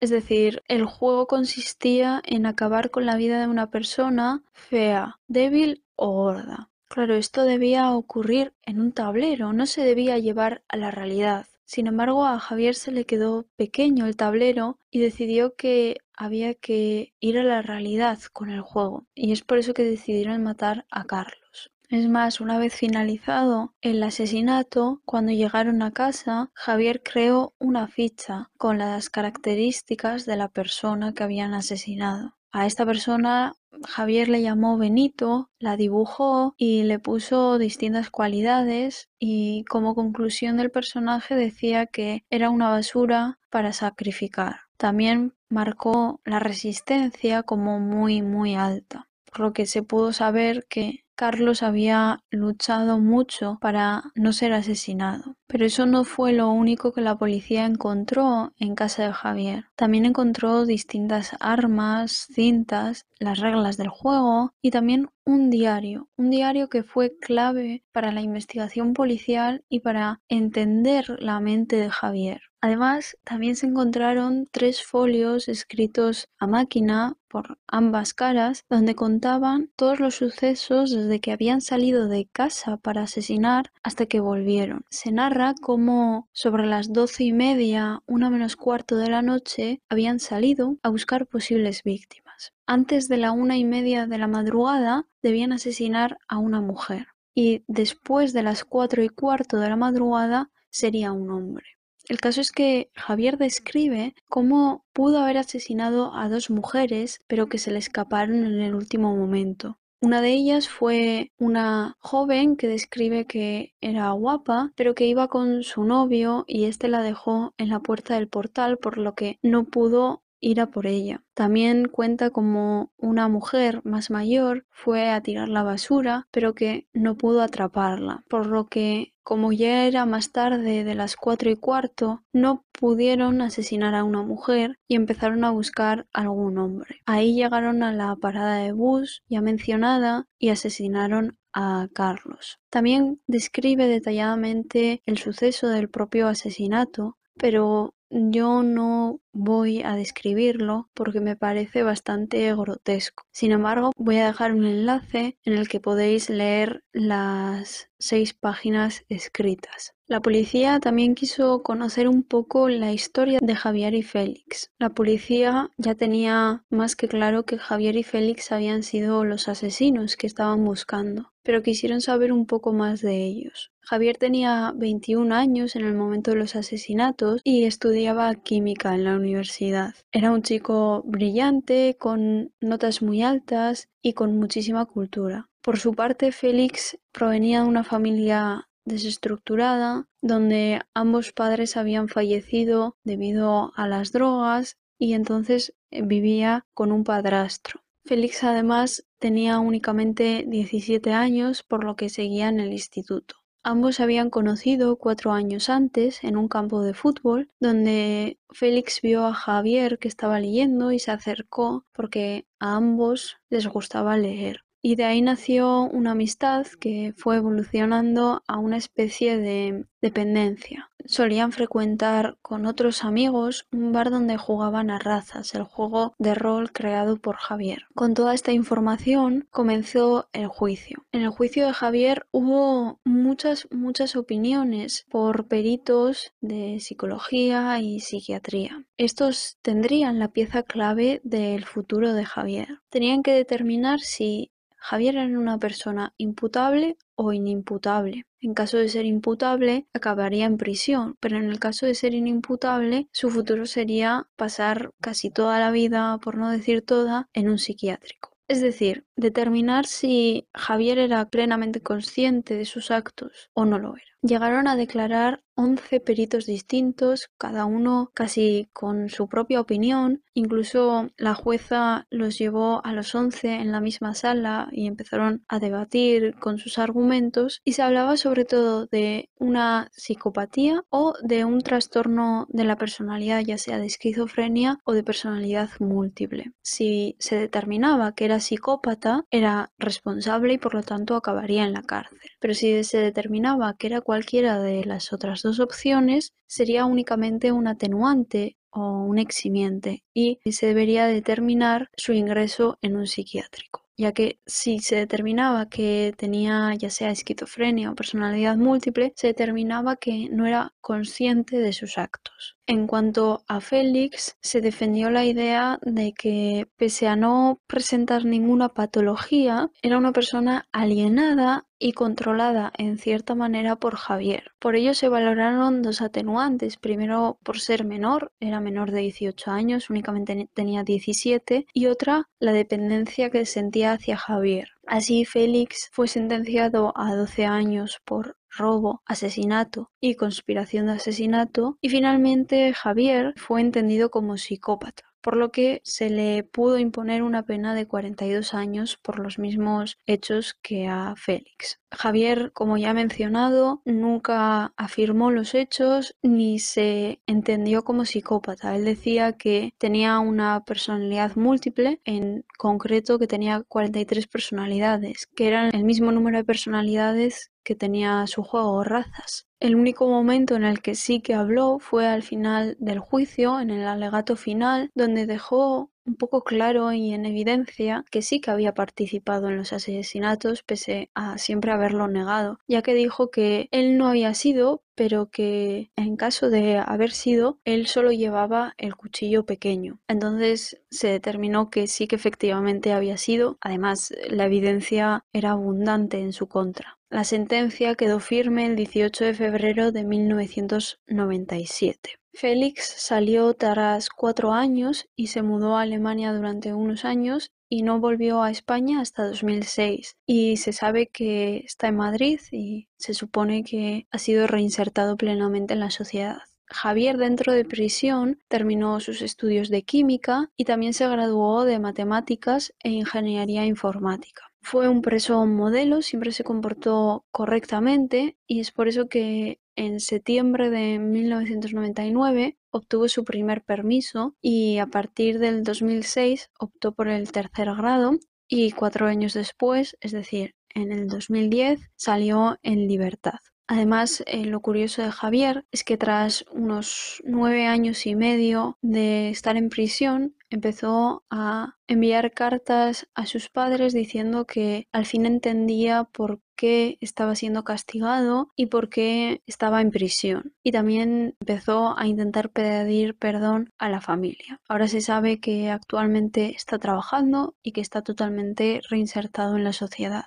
Es 0.00 0.08
decir, 0.08 0.62
el 0.66 0.86
juego 0.86 1.26
consistía 1.26 2.22
en 2.24 2.46
acabar 2.46 2.90
con 2.90 3.04
la 3.04 3.16
vida 3.16 3.38
de 3.38 3.48
una 3.48 3.70
persona 3.70 4.42
fea, 4.52 5.18
débil 5.28 5.84
o 5.94 6.10
gorda. 6.12 6.69
Claro, 6.90 7.14
esto 7.14 7.44
debía 7.44 7.92
ocurrir 7.92 8.52
en 8.64 8.80
un 8.80 8.90
tablero, 8.90 9.52
no 9.52 9.66
se 9.66 9.82
debía 9.82 10.18
llevar 10.18 10.64
a 10.68 10.76
la 10.76 10.90
realidad. 10.90 11.46
Sin 11.64 11.86
embargo, 11.86 12.26
a 12.26 12.40
Javier 12.40 12.74
se 12.74 12.90
le 12.90 13.06
quedó 13.06 13.46
pequeño 13.54 14.06
el 14.06 14.16
tablero 14.16 14.76
y 14.90 14.98
decidió 14.98 15.54
que 15.54 15.98
había 16.16 16.54
que 16.54 17.14
ir 17.20 17.38
a 17.38 17.44
la 17.44 17.62
realidad 17.62 18.18
con 18.32 18.50
el 18.50 18.60
juego. 18.60 19.06
Y 19.14 19.30
es 19.30 19.42
por 19.42 19.58
eso 19.58 19.72
que 19.72 19.84
decidieron 19.84 20.42
matar 20.42 20.84
a 20.90 21.04
Carlos. 21.04 21.70
Es 21.88 22.08
más, 22.08 22.40
una 22.40 22.58
vez 22.58 22.74
finalizado 22.74 23.72
el 23.82 24.02
asesinato, 24.02 25.00
cuando 25.04 25.30
llegaron 25.30 25.82
a 25.82 25.92
casa, 25.92 26.50
Javier 26.54 27.04
creó 27.04 27.54
una 27.60 27.86
ficha 27.86 28.50
con 28.58 28.78
las 28.78 29.10
características 29.10 30.26
de 30.26 30.36
la 30.36 30.48
persona 30.48 31.14
que 31.14 31.22
habían 31.22 31.54
asesinado. 31.54 32.34
A 32.52 32.66
esta 32.66 32.84
persona 32.84 33.54
Javier 33.86 34.28
le 34.28 34.42
llamó 34.42 34.76
Benito, 34.76 35.50
la 35.58 35.76
dibujó 35.76 36.54
y 36.56 36.82
le 36.82 36.98
puso 36.98 37.58
distintas 37.58 38.10
cualidades 38.10 39.08
y 39.18 39.64
como 39.68 39.94
conclusión 39.94 40.56
del 40.56 40.70
personaje 40.70 41.34
decía 41.34 41.86
que 41.86 42.24
era 42.28 42.50
una 42.50 42.70
basura 42.70 43.38
para 43.50 43.72
sacrificar. 43.72 44.62
También 44.76 45.34
marcó 45.48 46.20
la 46.24 46.40
resistencia 46.40 47.42
como 47.44 47.78
muy 47.78 48.22
muy 48.22 48.54
alta, 48.54 49.08
por 49.26 49.40
lo 49.40 49.52
que 49.52 49.66
se 49.66 49.82
pudo 49.82 50.12
saber 50.12 50.66
que 50.68 50.99
Carlos 51.20 51.62
había 51.62 52.24
luchado 52.30 52.98
mucho 52.98 53.58
para 53.60 54.04
no 54.14 54.32
ser 54.32 54.54
asesinado. 54.54 55.36
Pero 55.48 55.66
eso 55.66 55.84
no 55.84 56.04
fue 56.04 56.32
lo 56.32 56.50
único 56.50 56.94
que 56.94 57.02
la 57.02 57.18
policía 57.18 57.66
encontró 57.66 58.54
en 58.58 58.74
casa 58.74 59.04
de 59.04 59.12
Javier. 59.12 59.66
También 59.76 60.06
encontró 60.06 60.64
distintas 60.64 61.36
armas, 61.38 62.26
cintas, 62.32 63.04
las 63.18 63.38
reglas 63.38 63.76
del 63.76 63.90
juego 63.90 64.54
y 64.62 64.70
también 64.70 65.10
un 65.26 65.50
diario, 65.50 66.08
un 66.16 66.30
diario 66.30 66.70
que 66.70 66.84
fue 66.84 67.12
clave 67.20 67.84
para 67.92 68.12
la 68.12 68.22
investigación 68.22 68.94
policial 68.94 69.62
y 69.68 69.80
para 69.80 70.22
entender 70.30 71.18
la 71.20 71.38
mente 71.38 71.76
de 71.76 71.90
Javier. 71.90 72.40
Además, 72.62 73.18
también 73.24 73.56
se 73.56 73.66
encontraron 73.66 74.48
tres 74.50 74.82
folios 74.82 75.48
escritos 75.48 76.28
a 76.38 76.46
máquina 76.46 77.16
por 77.30 77.58
ambas 77.68 78.12
caras, 78.12 78.64
donde 78.68 78.94
contaban 78.94 79.70
todos 79.76 80.00
los 80.00 80.16
sucesos 80.16 80.90
desde 80.90 81.20
que 81.20 81.32
habían 81.32 81.60
salido 81.60 82.08
de 82.08 82.26
casa 82.26 82.76
para 82.76 83.02
asesinar 83.02 83.72
hasta 83.82 84.06
que 84.06 84.20
volvieron. 84.20 84.84
Se 84.90 85.12
narra 85.12 85.54
cómo 85.60 86.28
sobre 86.32 86.66
las 86.66 86.92
doce 86.92 87.24
y 87.24 87.32
media, 87.32 88.02
una 88.06 88.28
menos 88.28 88.56
cuarto 88.56 88.96
de 88.96 89.08
la 89.08 89.22
noche, 89.22 89.80
habían 89.88 90.18
salido 90.18 90.76
a 90.82 90.90
buscar 90.90 91.26
posibles 91.26 91.84
víctimas. 91.84 92.52
Antes 92.66 93.08
de 93.08 93.16
la 93.16 93.32
una 93.32 93.56
y 93.56 93.64
media 93.64 94.06
de 94.06 94.18
la 94.18 94.26
madrugada 94.26 95.06
debían 95.22 95.52
asesinar 95.52 96.18
a 96.28 96.38
una 96.38 96.60
mujer 96.60 97.06
y 97.34 97.64
después 97.68 98.32
de 98.32 98.42
las 98.42 98.64
cuatro 98.64 99.02
y 99.02 99.08
cuarto 99.08 99.58
de 99.58 99.68
la 99.68 99.76
madrugada 99.76 100.50
sería 100.70 101.12
un 101.12 101.30
hombre. 101.30 101.79
El 102.10 102.20
caso 102.20 102.40
es 102.40 102.50
que 102.50 102.90
Javier 102.96 103.38
describe 103.38 104.16
cómo 104.28 104.84
pudo 104.92 105.20
haber 105.20 105.38
asesinado 105.38 106.12
a 106.12 106.28
dos 106.28 106.50
mujeres, 106.50 107.20
pero 107.28 107.46
que 107.46 107.58
se 107.58 107.70
le 107.70 107.78
escaparon 107.78 108.44
en 108.44 108.60
el 108.60 108.74
último 108.74 109.14
momento. 109.14 109.78
Una 110.00 110.20
de 110.20 110.32
ellas 110.32 110.68
fue 110.68 111.30
una 111.38 111.94
joven 112.00 112.56
que 112.56 112.66
describe 112.66 113.26
que 113.26 113.76
era 113.80 114.10
guapa, 114.10 114.72
pero 114.74 114.96
que 114.96 115.06
iba 115.06 115.28
con 115.28 115.62
su 115.62 115.84
novio 115.84 116.44
y 116.48 116.64
este 116.64 116.88
la 116.88 117.00
dejó 117.00 117.54
en 117.58 117.68
la 117.68 117.78
puerta 117.78 118.14
del 118.16 118.26
portal, 118.26 118.76
por 118.78 118.98
lo 118.98 119.14
que 119.14 119.38
no 119.40 119.66
pudo 119.66 120.24
ir 120.40 120.60
a 120.60 120.66
por 120.66 120.88
ella. 120.88 121.22
También 121.34 121.86
cuenta 121.86 122.30
como 122.30 122.90
una 122.96 123.28
mujer 123.28 123.82
más 123.84 124.10
mayor 124.10 124.66
fue 124.70 125.10
a 125.10 125.20
tirar 125.20 125.48
la 125.48 125.62
basura, 125.62 126.26
pero 126.32 126.54
que 126.54 126.88
no 126.92 127.16
pudo 127.16 127.42
atraparla, 127.42 128.24
por 128.28 128.46
lo 128.46 128.66
que 128.66 129.14
como 129.30 129.52
ya 129.52 129.86
era 129.86 130.06
más 130.06 130.32
tarde 130.32 130.82
de 130.82 130.94
las 130.96 131.14
cuatro 131.14 131.50
y 131.50 131.56
cuarto, 131.56 132.24
no 132.32 132.64
pudieron 132.72 133.42
asesinar 133.42 133.94
a 133.94 134.02
una 134.02 134.24
mujer 134.24 134.80
y 134.88 134.96
empezaron 134.96 135.44
a 135.44 135.52
buscar 135.52 136.08
algún 136.12 136.58
hombre. 136.58 137.00
Ahí 137.06 137.36
llegaron 137.36 137.84
a 137.84 137.92
la 137.92 138.16
parada 138.16 138.56
de 138.56 138.72
bus 138.72 139.22
ya 139.28 139.40
mencionada 139.40 140.26
y 140.40 140.48
asesinaron 140.48 141.38
a 141.52 141.86
Carlos. 141.94 142.58
También 142.70 143.20
describe 143.28 143.86
detalladamente 143.86 145.00
el 145.06 145.16
suceso 145.16 145.68
del 145.68 145.88
propio 145.88 146.26
asesinato, 146.26 147.16
pero 147.36 147.94
yo 148.10 148.62
no 148.62 149.20
voy 149.32 149.82
a 149.82 149.94
describirlo 149.94 150.90
porque 150.94 151.20
me 151.20 151.36
parece 151.36 151.82
bastante 151.82 152.54
grotesco. 152.54 153.24
Sin 153.30 153.52
embargo, 153.52 153.92
voy 153.96 154.18
a 154.18 154.26
dejar 154.26 154.52
un 154.52 154.64
enlace 154.64 155.38
en 155.44 155.54
el 155.54 155.68
que 155.68 155.80
podéis 155.80 156.28
leer 156.28 156.82
las 156.92 157.90
seis 157.98 158.34
páginas 158.34 159.04
escritas. 159.08 159.94
La 160.06 160.20
policía 160.20 160.80
también 160.80 161.14
quiso 161.14 161.62
conocer 161.62 162.08
un 162.08 162.24
poco 162.24 162.68
la 162.68 162.92
historia 162.92 163.38
de 163.40 163.54
Javier 163.54 163.94
y 163.94 164.02
Félix. 164.02 164.72
La 164.76 164.90
policía 164.90 165.70
ya 165.76 165.94
tenía 165.94 166.64
más 166.68 166.96
que 166.96 167.06
claro 167.06 167.44
que 167.44 167.58
Javier 167.58 167.94
y 167.94 168.02
Félix 168.02 168.50
habían 168.50 168.82
sido 168.82 169.24
los 169.24 169.46
asesinos 169.46 170.16
que 170.16 170.26
estaban 170.26 170.64
buscando, 170.64 171.32
pero 171.44 171.62
quisieron 171.62 172.00
saber 172.00 172.32
un 172.32 172.46
poco 172.46 172.72
más 172.72 173.02
de 173.02 173.24
ellos. 173.24 173.70
Javier 173.90 174.18
tenía 174.18 174.72
21 174.76 175.34
años 175.34 175.74
en 175.74 175.84
el 175.84 175.94
momento 175.94 176.30
de 176.30 176.36
los 176.36 176.54
asesinatos 176.54 177.40
y 177.42 177.64
estudiaba 177.64 178.32
química 178.36 178.94
en 178.94 179.02
la 179.02 179.16
universidad. 179.16 179.96
Era 180.12 180.30
un 180.30 180.42
chico 180.42 181.02
brillante, 181.04 181.96
con 181.98 182.52
notas 182.60 183.02
muy 183.02 183.24
altas 183.24 183.88
y 184.00 184.12
con 184.12 184.38
muchísima 184.38 184.86
cultura. 184.86 185.48
Por 185.60 185.80
su 185.80 185.92
parte, 185.94 186.30
Félix 186.30 187.00
provenía 187.10 187.62
de 187.62 187.68
una 187.68 187.82
familia 187.82 188.68
desestructurada, 188.84 190.06
donde 190.22 190.82
ambos 190.94 191.32
padres 191.32 191.76
habían 191.76 192.06
fallecido 192.06 192.94
debido 193.02 193.72
a 193.74 193.88
las 193.88 194.12
drogas 194.12 194.76
y 195.00 195.14
entonces 195.14 195.74
eh, 195.90 196.02
vivía 196.02 196.64
con 196.74 196.92
un 196.92 197.02
padrastro. 197.02 197.80
Félix 198.04 198.44
además 198.44 199.04
tenía 199.18 199.58
únicamente 199.58 200.44
17 200.46 201.12
años, 201.12 201.64
por 201.64 201.82
lo 201.82 201.96
que 201.96 202.08
seguía 202.08 202.48
en 202.48 202.60
el 202.60 202.72
instituto. 202.72 203.39
Ambos 203.62 203.96
se 203.96 204.02
habían 204.02 204.30
conocido 204.30 204.96
cuatro 204.96 205.32
años 205.32 205.68
antes 205.68 206.24
en 206.24 206.36
un 206.38 206.48
campo 206.48 206.82
de 206.82 206.94
fútbol, 206.94 207.50
donde 207.60 208.38
Félix 208.50 209.02
vio 209.02 209.26
a 209.26 209.34
Javier 209.34 209.98
que 209.98 210.08
estaba 210.08 210.40
leyendo 210.40 210.92
y 210.92 210.98
se 210.98 211.10
acercó 211.10 211.84
porque 211.92 212.46
a 212.58 212.76
ambos 212.76 213.36
les 213.50 213.66
gustaba 213.66 214.16
leer 214.16 214.64
y 214.82 214.94
de 214.96 215.04
ahí 215.04 215.22
nació 215.22 215.82
una 215.82 216.12
amistad 216.12 216.66
que 216.78 217.12
fue 217.16 217.36
evolucionando 217.36 218.42
a 218.46 218.58
una 218.58 218.76
especie 218.76 219.36
de 219.36 219.84
dependencia. 220.00 220.90
Solían 221.04 221.52
frecuentar 221.52 222.36
con 222.42 222.66
otros 222.66 223.04
amigos 223.04 223.66
un 223.72 223.92
bar 223.92 224.10
donde 224.10 224.36
jugaban 224.36 224.90
a 224.90 224.98
razas, 224.98 225.54
el 225.54 225.64
juego 225.64 226.14
de 226.18 226.34
rol 226.34 226.72
creado 226.72 227.16
por 227.16 227.36
Javier. 227.36 227.84
Con 227.94 228.14
toda 228.14 228.34
esta 228.34 228.52
información 228.52 229.48
comenzó 229.50 230.28
el 230.32 230.46
juicio. 230.48 231.04
En 231.12 231.22
el 231.22 231.30
juicio 231.30 231.66
de 231.66 231.72
Javier 231.72 232.26
hubo 232.32 233.00
muchas, 233.04 233.66
muchas 233.70 234.14
opiniones 234.16 235.06
por 235.10 235.46
peritos 235.48 236.32
de 236.40 236.80
psicología 236.80 237.78
y 237.80 238.00
psiquiatría. 238.00 238.84
Estos 238.98 239.58
tendrían 239.62 240.18
la 240.18 240.28
pieza 240.28 240.62
clave 240.62 241.20
del 241.24 241.64
futuro 241.64 242.12
de 242.12 242.24
Javier. 242.24 242.80
Tenían 242.90 243.22
que 243.22 243.32
determinar 243.32 244.00
si 244.00 244.50
Javier 244.80 245.16
era 245.16 245.38
una 245.38 245.58
persona 245.58 246.14
imputable 246.16 246.96
o 247.14 247.32
inimputable. 247.32 248.24
En 248.40 248.54
caso 248.54 248.78
de 248.78 248.88
ser 248.88 249.04
imputable, 249.04 249.86
acabaría 249.92 250.46
en 250.46 250.56
prisión, 250.56 251.16
pero 251.20 251.36
en 251.36 251.44
el 251.44 251.60
caso 251.60 251.84
de 251.84 251.94
ser 251.94 252.14
inimputable, 252.14 253.08
su 253.12 253.30
futuro 253.30 253.66
sería 253.66 254.28
pasar 254.36 254.92
casi 255.00 255.30
toda 255.30 255.60
la 255.60 255.70
vida, 255.70 256.18
por 256.18 256.38
no 256.38 256.50
decir 256.50 256.82
toda, 256.82 257.28
en 257.34 257.50
un 257.50 257.58
psiquiátrico. 257.58 258.30
Es 258.48 258.60
decir, 258.60 259.04
determinar 259.14 259.86
si 259.86 260.48
Javier 260.54 260.98
era 260.98 261.28
plenamente 261.28 261.82
consciente 261.82 262.56
de 262.56 262.64
sus 262.64 262.90
actos 262.90 263.50
o 263.52 263.64
no 263.64 263.78
lo 263.78 263.94
era. 263.94 264.10
Llegaron 264.22 264.66
a 264.66 264.74
declarar 264.74 265.44
11 265.60 266.00
peritos 266.00 266.46
distintos, 266.46 267.28
cada 267.36 267.66
uno 267.66 268.10
casi 268.14 268.70
con 268.72 269.10
su 269.10 269.28
propia 269.28 269.60
opinión. 269.60 270.22
Incluso 270.32 271.10
la 271.18 271.34
jueza 271.34 272.06
los 272.08 272.38
llevó 272.38 272.80
a 272.82 272.92
los 272.94 273.14
11 273.14 273.56
en 273.56 273.70
la 273.70 273.82
misma 273.82 274.14
sala 274.14 274.68
y 274.72 274.86
empezaron 274.86 275.44
a 275.48 275.58
debatir 275.58 276.34
con 276.36 276.58
sus 276.58 276.78
argumentos 276.78 277.60
y 277.62 277.72
se 277.72 277.82
hablaba 277.82 278.16
sobre 278.16 278.46
todo 278.46 278.86
de 278.86 279.28
una 279.36 279.90
psicopatía 279.92 280.82
o 280.88 281.12
de 281.22 281.44
un 281.44 281.60
trastorno 281.60 282.46
de 282.48 282.64
la 282.64 282.76
personalidad, 282.76 283.40
ya 283.40 283.58
sea 283.58 283.78
de 283.78 283.86
esquizofrenia 283.86 284.78
o 284.84 284.94
de 284.94 285.04
personalidad 285.04 285.68
múltiple. 285.78 286.52
Si 286.62 287.16
se 287.18 287.36
determinaba 287.36 288.14
que 288.14 288.24
era 288.24 288.40
psicópata, 288.40 289.26
era 289.30 289.72
responsable 289.78 290.54
y 290.54 290.58
por 290.58 290.74
lo 290.74 290.82
tanto 290.82 291.16
acabaría 291.16 291.64
en 291.64 291.74
la 291.74 291.82
cárcel. 291.82 292.18
Pero 292.40 292.54
si 292.54 292.82
se 292.84 292.98
determinaba 292.98 293.74
que 293.74 293.88
era 293.88 294.00
cualquiera 294.00 294.58
de 294.58 294.84
las 294.86 295.12
otras 295.12 295.42
dos 295.42 295.49
opciones, 295.58 296.32
sería 296.46 296.84
únicamente 296.84 297.50
un 297.50 297.66
atenuante 297.66 298.56
o 298.70 299.02
un 299.02 299.18
eximiente 299.18 300.04
y 300.14 300.38
se 300.52 300.66
debería 300.66 301.06
determinar 301.06 301.88
su 301.96 302.12
ingreso 302.12 302.78
en 302.82 302.96
un 302.96 303.08
psiquiátrico 303.08 303.80
ya 304.00 304.12
que 304.12 304.40
si 304.46 304.78
se 304.78 304.96
determinaba 304.96 305.68
que 305.68 306.14
tenía 306.16 306.74
ya 306.74 306.88
sea 306.88 307.10
esquizofrenia 307.10 307.90
o 307.90 307.94
personalidad 307.94 308.56
múltiple, 308.56 309.12
se 309.14 309.26
determinaba 309.26 309.96
que 309.96 310.30
no 310.30 310.46
era 310.46 310.72
consciente 310.80 311.58
de 311.58 311.74
sus 311.74 311.98
actos. 311.98 312.56
En 312.66 312.86
cuanto 312.86 313.42
a 313.48 313.60
Félix, 313.60 314.36
se 314.40 314.60
defendió 314.60 315.10
la 315.10 315.24
idea 315.24 315.78
de 315.82 316.12
que, 316.12 316.68
pese 316.76 317.08
a 317.08 317.16
no 317.16 317.60
presentar 317.66 318.24
ninguna 318.24 318.68
patología, 318.68 319.70
era 319.82 319.98
una 319.98 320.12
persona 320.12 320.68
alienada 320.70 321.66
y 321.80 321.92
controlada 321.92 322.72
en 322.76 322.98
cierta 322.98 323.34
manera 323.34 323.74
por 323.76 323.96
Javier. 323.96 324.52
Por 324.60 324.76
ello 324.76 324.94
se 324.94 325.08
valoraron 325.08 325.82
dos 325.82 326.02
atenuantes. 326.02 326.76
Primero, 326.76 327.38
por 327.42 327.58
ser 327.58 327.84
menor, 327.84 328.32
era 328.38 328.60
menor 328.60 328.92
de 328.92 329.00
18 329.00 329.50
años, 329.50 329.90
únicamente 329.90 330.48
tenía 330.54 330.84
17, 330.84 331.66
y 331.72 331.86
otra, 331.86 332.28
la 332.38 332.52
dependencia 332.52 333.30
que 333.30 333.46
sentía 333.46 333.92
hacia 333.92 334.16
Javier. 334.16 334.68
Así, 334.86 335.24
Félix 335.24 335.88
fue 335.92 336.06
sentenciado 336.06 336.92
a 336.96 337.14
12 337.14 337.46
años 337.46 338.00
por 338.04 338.36
robo, 338.50 339.02
asesinato 339.06 339.90
y 340.00 340.14
conspiración 340.14 340.86
de 340.86 340.92
asesinato, 340.92 341.78
y 341.80 341.88
finalmente 341.88 342.72
Javier 342.74 343.34
fue 343.36 343.60
entendido 343.60 344.10
como 344.10 344.36
psicópata 344.36 345.10
por 345.20 345.36
lo 345.36 345.50
que 345.52 345.80
se 345.84 346.10
le 346.10 346.42
pudo 346.44 346.78
imponer 346.78 347.22
una 347.22 347.44
pena 347.44 347.74
de 347.74 347.86
42 347.86 348.54
años 348.54 348.96
por 348.96 349.18
los 349.18 349.38
mismos 349.38 349.98
hechos 350.06 350.54
que 350.62 350.88
a 350.88 351.14
Félix. 351.16 351.80
Javier, 351.92 352.52
como 352.52 352.76
ya 352.76 352.90
he 352.90 352.94
mencionado, 352.94 353.82
nunca 353.84 354.72
afirmó 354.76 355.30
los 355.30 355.54
hechos 355.54 356.16
ni 356.22 356.58
se 356.58 357.20
entendió 357.26 357.84
como 357.84 358.04
psicópata. 358.04 358.76
Él 358.76 358.84
decía 358.84 359.32
que 359.32 359.74
tenía 359.78 360.18
una 360.20 360.64
personalidad 360.64 361.34
múltiple, 361.36 362.00
en 362.04 362.44
concreto 362.56 363.18
que 363.18 363.26
tenía 363.26 363.62
43 363.66 364.26
personalidades, 364.28 365.26
que 365.34 365.48
eran 365.48 365.74
el 365.74 365.84
mismo 365.84 366.12
número 366.12 366.38
de 366.38 366.44
personalidades 366.44 367.50
que 367.70 367.76
tenía 367.76 368.26
su 368.26 368.42
juego 368.42 368.82
razas. 368.82 369.46
El 369.60 369.76
único 369.76 370.08
momento 370.08 370.56
en 370.56 370.64
el 370.64 370.82
que 370.82 370.96
sí 370.96 371.20
que 371.20 371.34
habló 371.34 371.78
fue 371.78 372.08
al 372.08 372.24
final 372.24 372.76
del 372.80 372.98
juicio, 372.98 373.60
en 373.60 373.70
el 373.70 373.86
alegato 373.86 374.34
final, 374.34 374.90
donde 374.96 375.24
dejó 375.24 375.92
un 376.04 376.16
poco 376.16 376.42
claro 376.42 376.92
y 376.92 377.12
en 377.12 377.26
evidencia 377.26 378.04
que 378.10 378.22
sí 378.22 378.40
que 378.40 378.50
había 378.50 378.74
participado 378.74 379.48
en 379.48 379.56
los 379.56 379.72
asesinatos 379.72 380.64
pese 380.64 381.10
a 381.14 381.38
siempre 381.38 381.70
haberlo 381.70 382.08
negado, 382.08 382.58
ya 382.66 382.82
que 382.82 382.92
dijo 382.92 383.30
que 383.30 383.68
él 383.70 383.96
no 383.96 384.08
había 384.08 384.34
sido, 384.34 384.82
pero 385.00 385.30
que 385.30 385.90
en 385.96 386.16
caso 386.16 386.50
de 386.50 386.76
haber 386.76 387.12
sido, 387.12 387.58
él 387.64 387.86
solo 387.86 388.12
llevaba 388.12 388.74
el 388.76 388.96
cuchillo 388.96 389.46
pequeño. 389.46 389.98
Entonces 390.08 390.82
se 390.90 391.08
determinó 391.08 391.70
que 391.70 391.86
sí 391.86 392.06
que 392.06 392.16
efectivamente 392.16 392.92
había 392.92 393.16
sido, 393.16 393.56
además 393.62 394.12
la 394.28 394.44
evidencia 394.44 395.24
era 395.32 395.52
abundante 395.52 396.20
en 396.20 396.34
su 396.34 396.48
contra. 396.48 396.98
La 397.08 397.24
sentencia 397.24 397.94
quedó 397.94 398.20
firme 398.20 398.66
el 398.66 398.76
18 398.76 399.24
de 399.24 399.32
febrero 399.32 399.90
de 399.90 400.04
1997. 400.04 402.18
Félix 402.34 402.84
salió 402.84 403.54
tras 403.54 404.10
cuatro 404.10 404.52
años 404.52 405.08
y 405.16 405.28
se 405.28 405.40
mudó 405.40 405.78
a 405.78 405.80
Alemania 405.80 406.34
durante 406.34 406.74
unos 406.74 407.06
años 407.06 407.52
y 407.70 407.82
no 407.82 408.00
volvió 408.00 408.42
a 408.42 408.50
España 408.50 409.00
hasta 409.00 409.26
2006. 409.26 410.16
Y 410.26 410.58
se 410.58 410.72
sabe 410.72 411.06
que 411.06 411.58
está 411.58 411.88
en 411.88 411.96
Madrid 411.96 412.40
y 412.50 412.88
se 412.98 413.14
supone 413.14 413.62
que 413.62 414.06
ha 414.10 414.18
sido 414.18 414.46
reinsertado 414.46 415.16
plenamente 415.16 415.72
en 415.72 415.80
la 415.80 415.90
sociedad. 415.90 416.42
Javier 416.66 417.16
dentro 417.16 417.52
de 417.52 417.64
prisión 417.64 418.38
terminó 418.48 419.00
sus 419.00 419.22
estudios 419.22 419.70
de 419.70 419.82
química 419.82 420.50
y 420.56 420.64
también 420.64 420.94
se 420.94 421.08
graduó 421.08 421.64
de 421.64 421.78
matemáticas 421.78 422.74
e 422.80 422.90
ingeniería 422.90 423.64
informática. 423.64 424.49
Fue 424.62 424.88
un 424.88 425.02
preso 425.02 425.46
modelo, 425.46 426.02
siempre 426.02 426.32
se 426.32 426.44
comportó 426.44 427.24
correctamente 427.30 428.36
y 428.46 428.60
es 428.60 428.70
por 428.70 428.88
eso 428.88 429.08
que 429.08 429.58
en 429.74 430.00
septiembre 430.00 430.68
de 430.70 430.98
1999 430.98 432.58
obtuvo 432.70 433.08
su 433.08 433.24
primer 433.24 433.62
permiso 433.62 434.36
y 434.40 434.78
a 434.78 434.86
partir 434.86 435.38
del 435.38 435.64
2006 435.64 436.50
optó 436.58 436.92
por 436.92 437.08
el 437.08 437.32
tercer 437.32 437.74
grado 437.74 438.18
y 438.48 438.72
cuatro 438.72 439.06
años 439.06 439.32
después, 439.32 439.96
es 440.00 440.12
decir, 440.12 440.54
en 440.74 440.92
el 440.92 441.08
2010, 441.08 441.80
salió 441.96 442.58
en 442.62 442.86
libertad. 442.86 443.38
Además, 443.66 444.24
eh, 444.26 444.44
lo 444.46 444.60
curioso 444.60 445.00
de 445.00 445.12
Javier 445.12 445.64
es 445.70 445.84
que 445.84 445.96
tras 445.96 446.44
unos 446.50 447.22
nueve 447.24 447.66
años 447.66 448.04
y 448.04 448.16
medio 448.16 448.76
de 448.82 449.30
estar 449.30 449.56
en 449.56 449.68
prisión, 449.68 450.34
empezó 450.50 451.24
a 451.30 451.76
enviar 451.86 452.32
cartas 452.32 453.08
a 453.14 453.26
sus 453.26 453.48
padres 453.48 453.94
diciendo 453.94 454.46
que 454.46 454.86
al 454.92 455.06
fin 455.06 455.24
entendía 455.24 456.04
por 456.04 456.40
qué 456.56 456.98
estaba 457.00 457.34
siendo 457.36 457.64
castigado 457.64 458.50
y 458.56 458.66
por 458.66 458.90
qué 458.90 459.42
estaba 459.46 459.80
en 459.80 459.90
prisión. 459.90 460.54
Y 460.62 460.72
también 460.72 461.36
empezó 461.40 461.98
a 461.98 462.06
intentar 462.06 462.50
pedir 462.50 463.16
perdón 463.16 463.72
a 463.78 463.88
la 463.88 464.00
familia. 464.00 464.60
Ahora 464.68 464.88
se 464.88 465.00
sabe 465.00 465.40
que 465.40 465.70
actualmente 465.70 466.54
está 466.54 466.78
trabajando 466.78 467.54
y 467.62 467.72
que 467.72 467.80
está 467.80 468.02
totalmente 468.02 468.80
reinsertado 468.90 469.56
en 469.56 469.64
la 469.64 469.72
sociedad. 469.72 470.24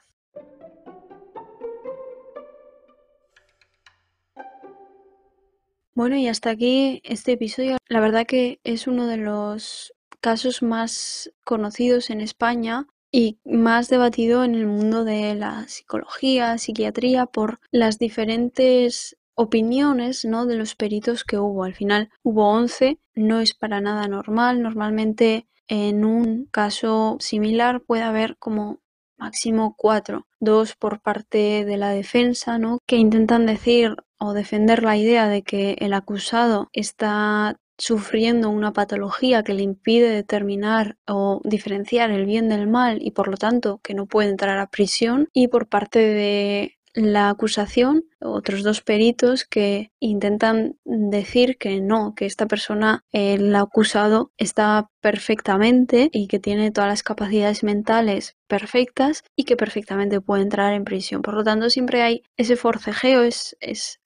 Bueno, 5.96 6.16
y 6.18 6.28
hasta 6.28 6.50
aquí 6.50 7.02
este 7.04 7.34
episodio. 7.34 7.78
La 7.88 8.00
verdad 8.00 8.26
que 8.26 8.60
es 8.64 8.88
uno 8.88 9.06
de 9.06 9.18
los 9.18 9.94
casos 10.24 10.64
más 10.64 11.34
conocidos 11.44 12.10
en 12.10 12.22
España 12.22 12.88
y 13.12 13.40
más 13.44 13.90
debatido 13.90 14.46
en 14.46 14.56
el 14.56 14.66
mundo 14.66 15.04
de 15.04 15.36
la 15.36 15.68
psicología, 15.68 16.58
psiquiatría, 16.58 17.26
por 17.26 17.60
las 17.72 18.00
diferentes 18.00 19.18
opiniones 19.36 20.24
¿no? 20.24 20.46
de 20.46 20.56
los 20.56 20.76
peritos 20.76 21.26
que 21.26 21.38
hubo. 21.38 21.66
Al 21.66 21.76
final 21.76 22.10
hubo 22.24 22.50
11, 22.50 23.00
no 23.16 23.42
es 23.42 23.54
para 23.54 23.82
nada 23.82 24.08
normal. 24.08 24.62
Normalmente 24.62 25.46
en 25.68 26.06
un 26.06 26.46
caso 26.46 27.18
similar 27.20 27.82
puede 27.82 28.04
haber 28.04 28.38
como 28.38 28.80
máximo 29.18 29.76
cuatro, 29.78 30.26
dos 30.40 30.76
por 30.76 31.02
parte 31.02 31.66
de 31.66 31.78
la 31.78 31.90
defensa, 31.90 32.58
¿no? 32.58 32.80
que 32.88 32.96
intentan 32.96 33.46
decir 33.46 33.98
o 34.18 34.32
defender 34.34 34.84
la 34.84 34.96
idea 34.96 35.28
de 35.28 35.44
que 35.44 35.76
el 35.80 35.94
acusado 35.94 36.70
está 36.72 37.58
sufriendo 37.78 38.50
una 38.50 38.74
patología 38.74 39.44
que 39.44 39.54
le 39.54 39.64
impide 39.64 40.10
determinar 40.10 40.98
o 41.08 41.42
diferenciar 41.44 42.12
el 42.12 42.26
bien 42.26 42.50
del 42.50 42.68
mal 42.68 43.00
y 43.02 43.12
por 43.12 43.28
lo 43.28 43.38
tanto 43.38 43.80
que 43.84 43.94
no 43.94 44.06
puede 44.06 44.30
entrar 44.30 44.58
a 44.58 44.70
prisión 44.70 45.30
y 45.34 45.48
por 45.48 45.68
parte 45.68 46.00
de 46.00 46.78
la 46.94 47.30
acusación, 47.30 48.06
otros 48.20 48.64
dos 48.64 48.82
peritos 48.82 49.46
que 49.46 49.92
intentan 50.00 50.78
decir 50.86 51.58
que 51.58 51.82
no, 51.82 52.14
que 52.16 52.26
esta 52.26 52.48
persona, 52.48 53.04
el 53.12 53.56
acusado, 53.56 54.32
está 54.38 54.90
perfectamente 55.02 56.10
y 56.12 56.28
que 56.28 56.40
tiene 56.40 56.72
todas 56.72 56.90
las 56.90 57.04
capacidades 57.04 57.64
mentales 57.64 58.38
perfectas 58.48 59.24
y 59.36 59.46
que 59.46 59.58
perfectamente 59.58 60.22
puede 60.22 60.44
entrar 60.44 60.74
en 60.74 60.84
prisión. 60.86 61.22
Por 61.24 61.34
lo 61.34 61.44
tanto, 61.44 61.70
siempre 61.70 62.04
hay 62.04 62.24
ese 62.38 62.56
forcejeo, 62.56 63.24
es, 63.24 63.56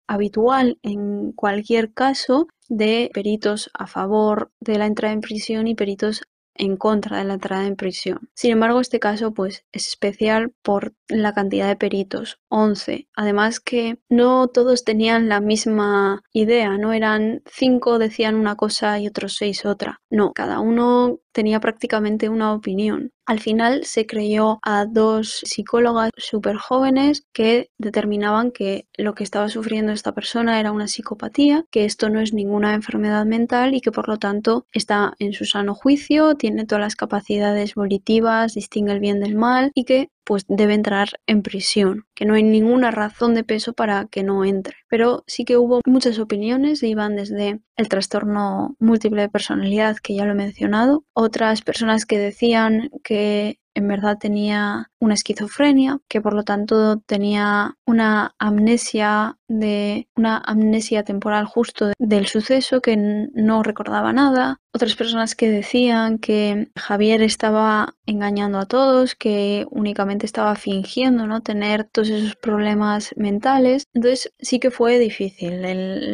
habitual 0.07 0.79
en 0.83 1.31
cualquier 1.31 1.93
caso 1.93 2.47
de 2.69 3.09
peritos 3.13 3.69
a 3.73 3.87
favor 3.87 4.51
de 4.59 4.77
la 4.77 4.85
entrada 4.85 5.13
en 5.13 5.21
prisión 5.21 5.67
y 5.67 5.75
peritos 5.75 6.23
en 6.57 6.75
contra 6.77 7.17
de 7.17 7.23
la 7.23 7.35
entrada 7.35 7.65
en 7.65 7.75
prisión. 7.75 8.29
Sin 8.33 8.51
embargo, 8.51 8.81
este 8.81 8.99
caso 8.99 9.33
pues 9.33 9.65
es 9.71 9.87
especial 9.87 10.53
por 10.63 10.93
la 11.07 11.33
cantidad 11.33 11.67
de 11.67 11.75
peritos, 11.75 12.39
11. 12.49 13.07
Además 13.15 13.59
que 13.59 13.99
no 14.09 14.47
todos 14.47 14.83
tenían 14.83 15.29
la 15.29 15.39
misma 15.39 16.23
idea, 16.33 16.77
no 16.77 16.93
eran 16.93 17.41
cinco 17.45 17.99
decían 17.99 18.35
una 18.35 18.55
cosa 18.55 18.99
y 18.99 19.07
otros 19.07 19.35
seis 19.37 19.65
otra. 19.65 20.01
No, 20.09 20.33
cada 20.33 20.59
uno 20.59 21.19
tenía 21.37 21.59
prácticamente 21.59 22.29
una 22.29 22.51
opinión. 22.51 23.11
Al 23.27 23.39
final 23.39 23.83
se 23.83 24.07
creyó 24.07 24.57
a 24.63 24.85
dos 24.85 25.41
psicólogas 25.45 26.09
súper 26.17 26.55
jóvenes 26.55 27.27
que 27.31 27.69
determinaban 27.77 28.49
que 28.49 28.87
lo 28.97 29.13
que 29.13 29.23
estaba 29.23 29.47
sufriendo 29.47 29.91
esta 29.91 30.15
persona 30.15 30.59
era 30.59 30.71
una 30.71 30.87
psicopatía, 30.87 31.63
que 31.69 31.85
esto 31.85 32.09
no 32.09 32.21
es 32.21 32.33
ninguna 32.33 32.73
enfermedad 32.73 33.27
mental 33.27 33.75
y 33.75 33.81
que 33.81 33.91
por 33.91 34.07
lo 34.07 34.17
tanto 34.17 34.65
está 34.71 35.13
en 35.19 35.33
su 35.33 35.45
sano 35.45 35.75
juicio, 35.75 36.33
tiene 36.33 36.65
todas 36.65 36.81
las 36.81 36.95
capacidades 36.95 37.75
volitivas, 37.75 38.55
distingue 38.55 38.93
el 38.93 38.99
bien 38.99 39.19
del 39.19 39.35
mal 39.35 39.69
y 39.75 39.83
que 39.83 40.09
pues 40.27 40.43
debe 40.49 40.73
entrar 40.73 41.07
en 41.25 41.41
prisión, 41.41 42.05
que 42.13 42.25
no 42.25 42.33
hay 42.33 42.43
ninguna 42.43 42.91
razón 42.91 43.33
de 43.33 43.45
peso 43.45 43.71
para 43.71 44.07
que 44.07 44.23
no 44.23 44.43
entre. 44.43 44.75
Pero 44.89 45.23
sí 45.25 45.45
que 45.45 45.55
hubo 45.55 45.79
muchas 45.85 46.19
opiniones, 46.19 46.83
iban 46.83 47.15
desde 47.15 47.61
el 47.77 47.87
trastorno 47.87 48.75
múltiple 48.77 49.21
de 49.21 49.29
personalidad, 49.29 49.95
que 49.95 50.15
ya 50.15 50.25
lo 50.25 50.33
he 50.33 50.35
mencionado, 50.35 51.05
otras 51.13 51.61
personas 51.61 52.05
que 52.05 52.19
decían 52.19 52.89
que 53.05 53.59
en 53.77 53.87
verdad 53.87 54.17
tenía 54.19 54.89
una 54.99 55.13
esquizofrenia, 55.13 55.99
que 56.09 56.19
por 56.19 56.33
lo 56.33 56.43
tanto 56.43 56.97
tenía 57.01 57.77
una 57.85 58.33
amnesia 58.39 59.37
de 59.47 60.09
una 60.15 60.39
amnesia 60.39 61.03
temporal 61.03 61.45
justo 61.45 61.91
del 61.99 62.25
suceso 62.25 62.81
que 62.81 62.97
no 62.97 63.61
recordaba 63.61 64.11
nada. 64.13 64.59
Otras 64.73 64.95
personas 64.95 65.35
que 65.35 65.49
decían 65.49 66.19
que 66.19 66.67
Javier 66.75 67.21
estaba 67.21 67.95
engañando 68.05 68.59
a 68.59 68.65
todos, 68.65 69.15
que 69.15 69.65
únicamente 69.71 70.25
estaba 70.25 70.55
fingiendo 70.55 71.25
no 71.25 71.41
tener 71.41 71.85
todos 71.85 72.09
esos 72.09 72.35
problemas 72.35 73.13
mentales. 73.15 73.85
Entonces 73.93 74.33
sí 74.39 74.59
que 74.59 74.69
fue 74.69 74.99
difícil. 74.99 75.61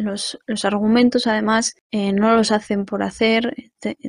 los, 0.04 0.38
argumentos 0.64 1.26
además 1.26 1.74
eh, 1.90 2.12
no 2.12 2.34
los 2.34 2.52
hacen 2.52 2.86
por 2.86 3.02
hacer, 3.02 3.54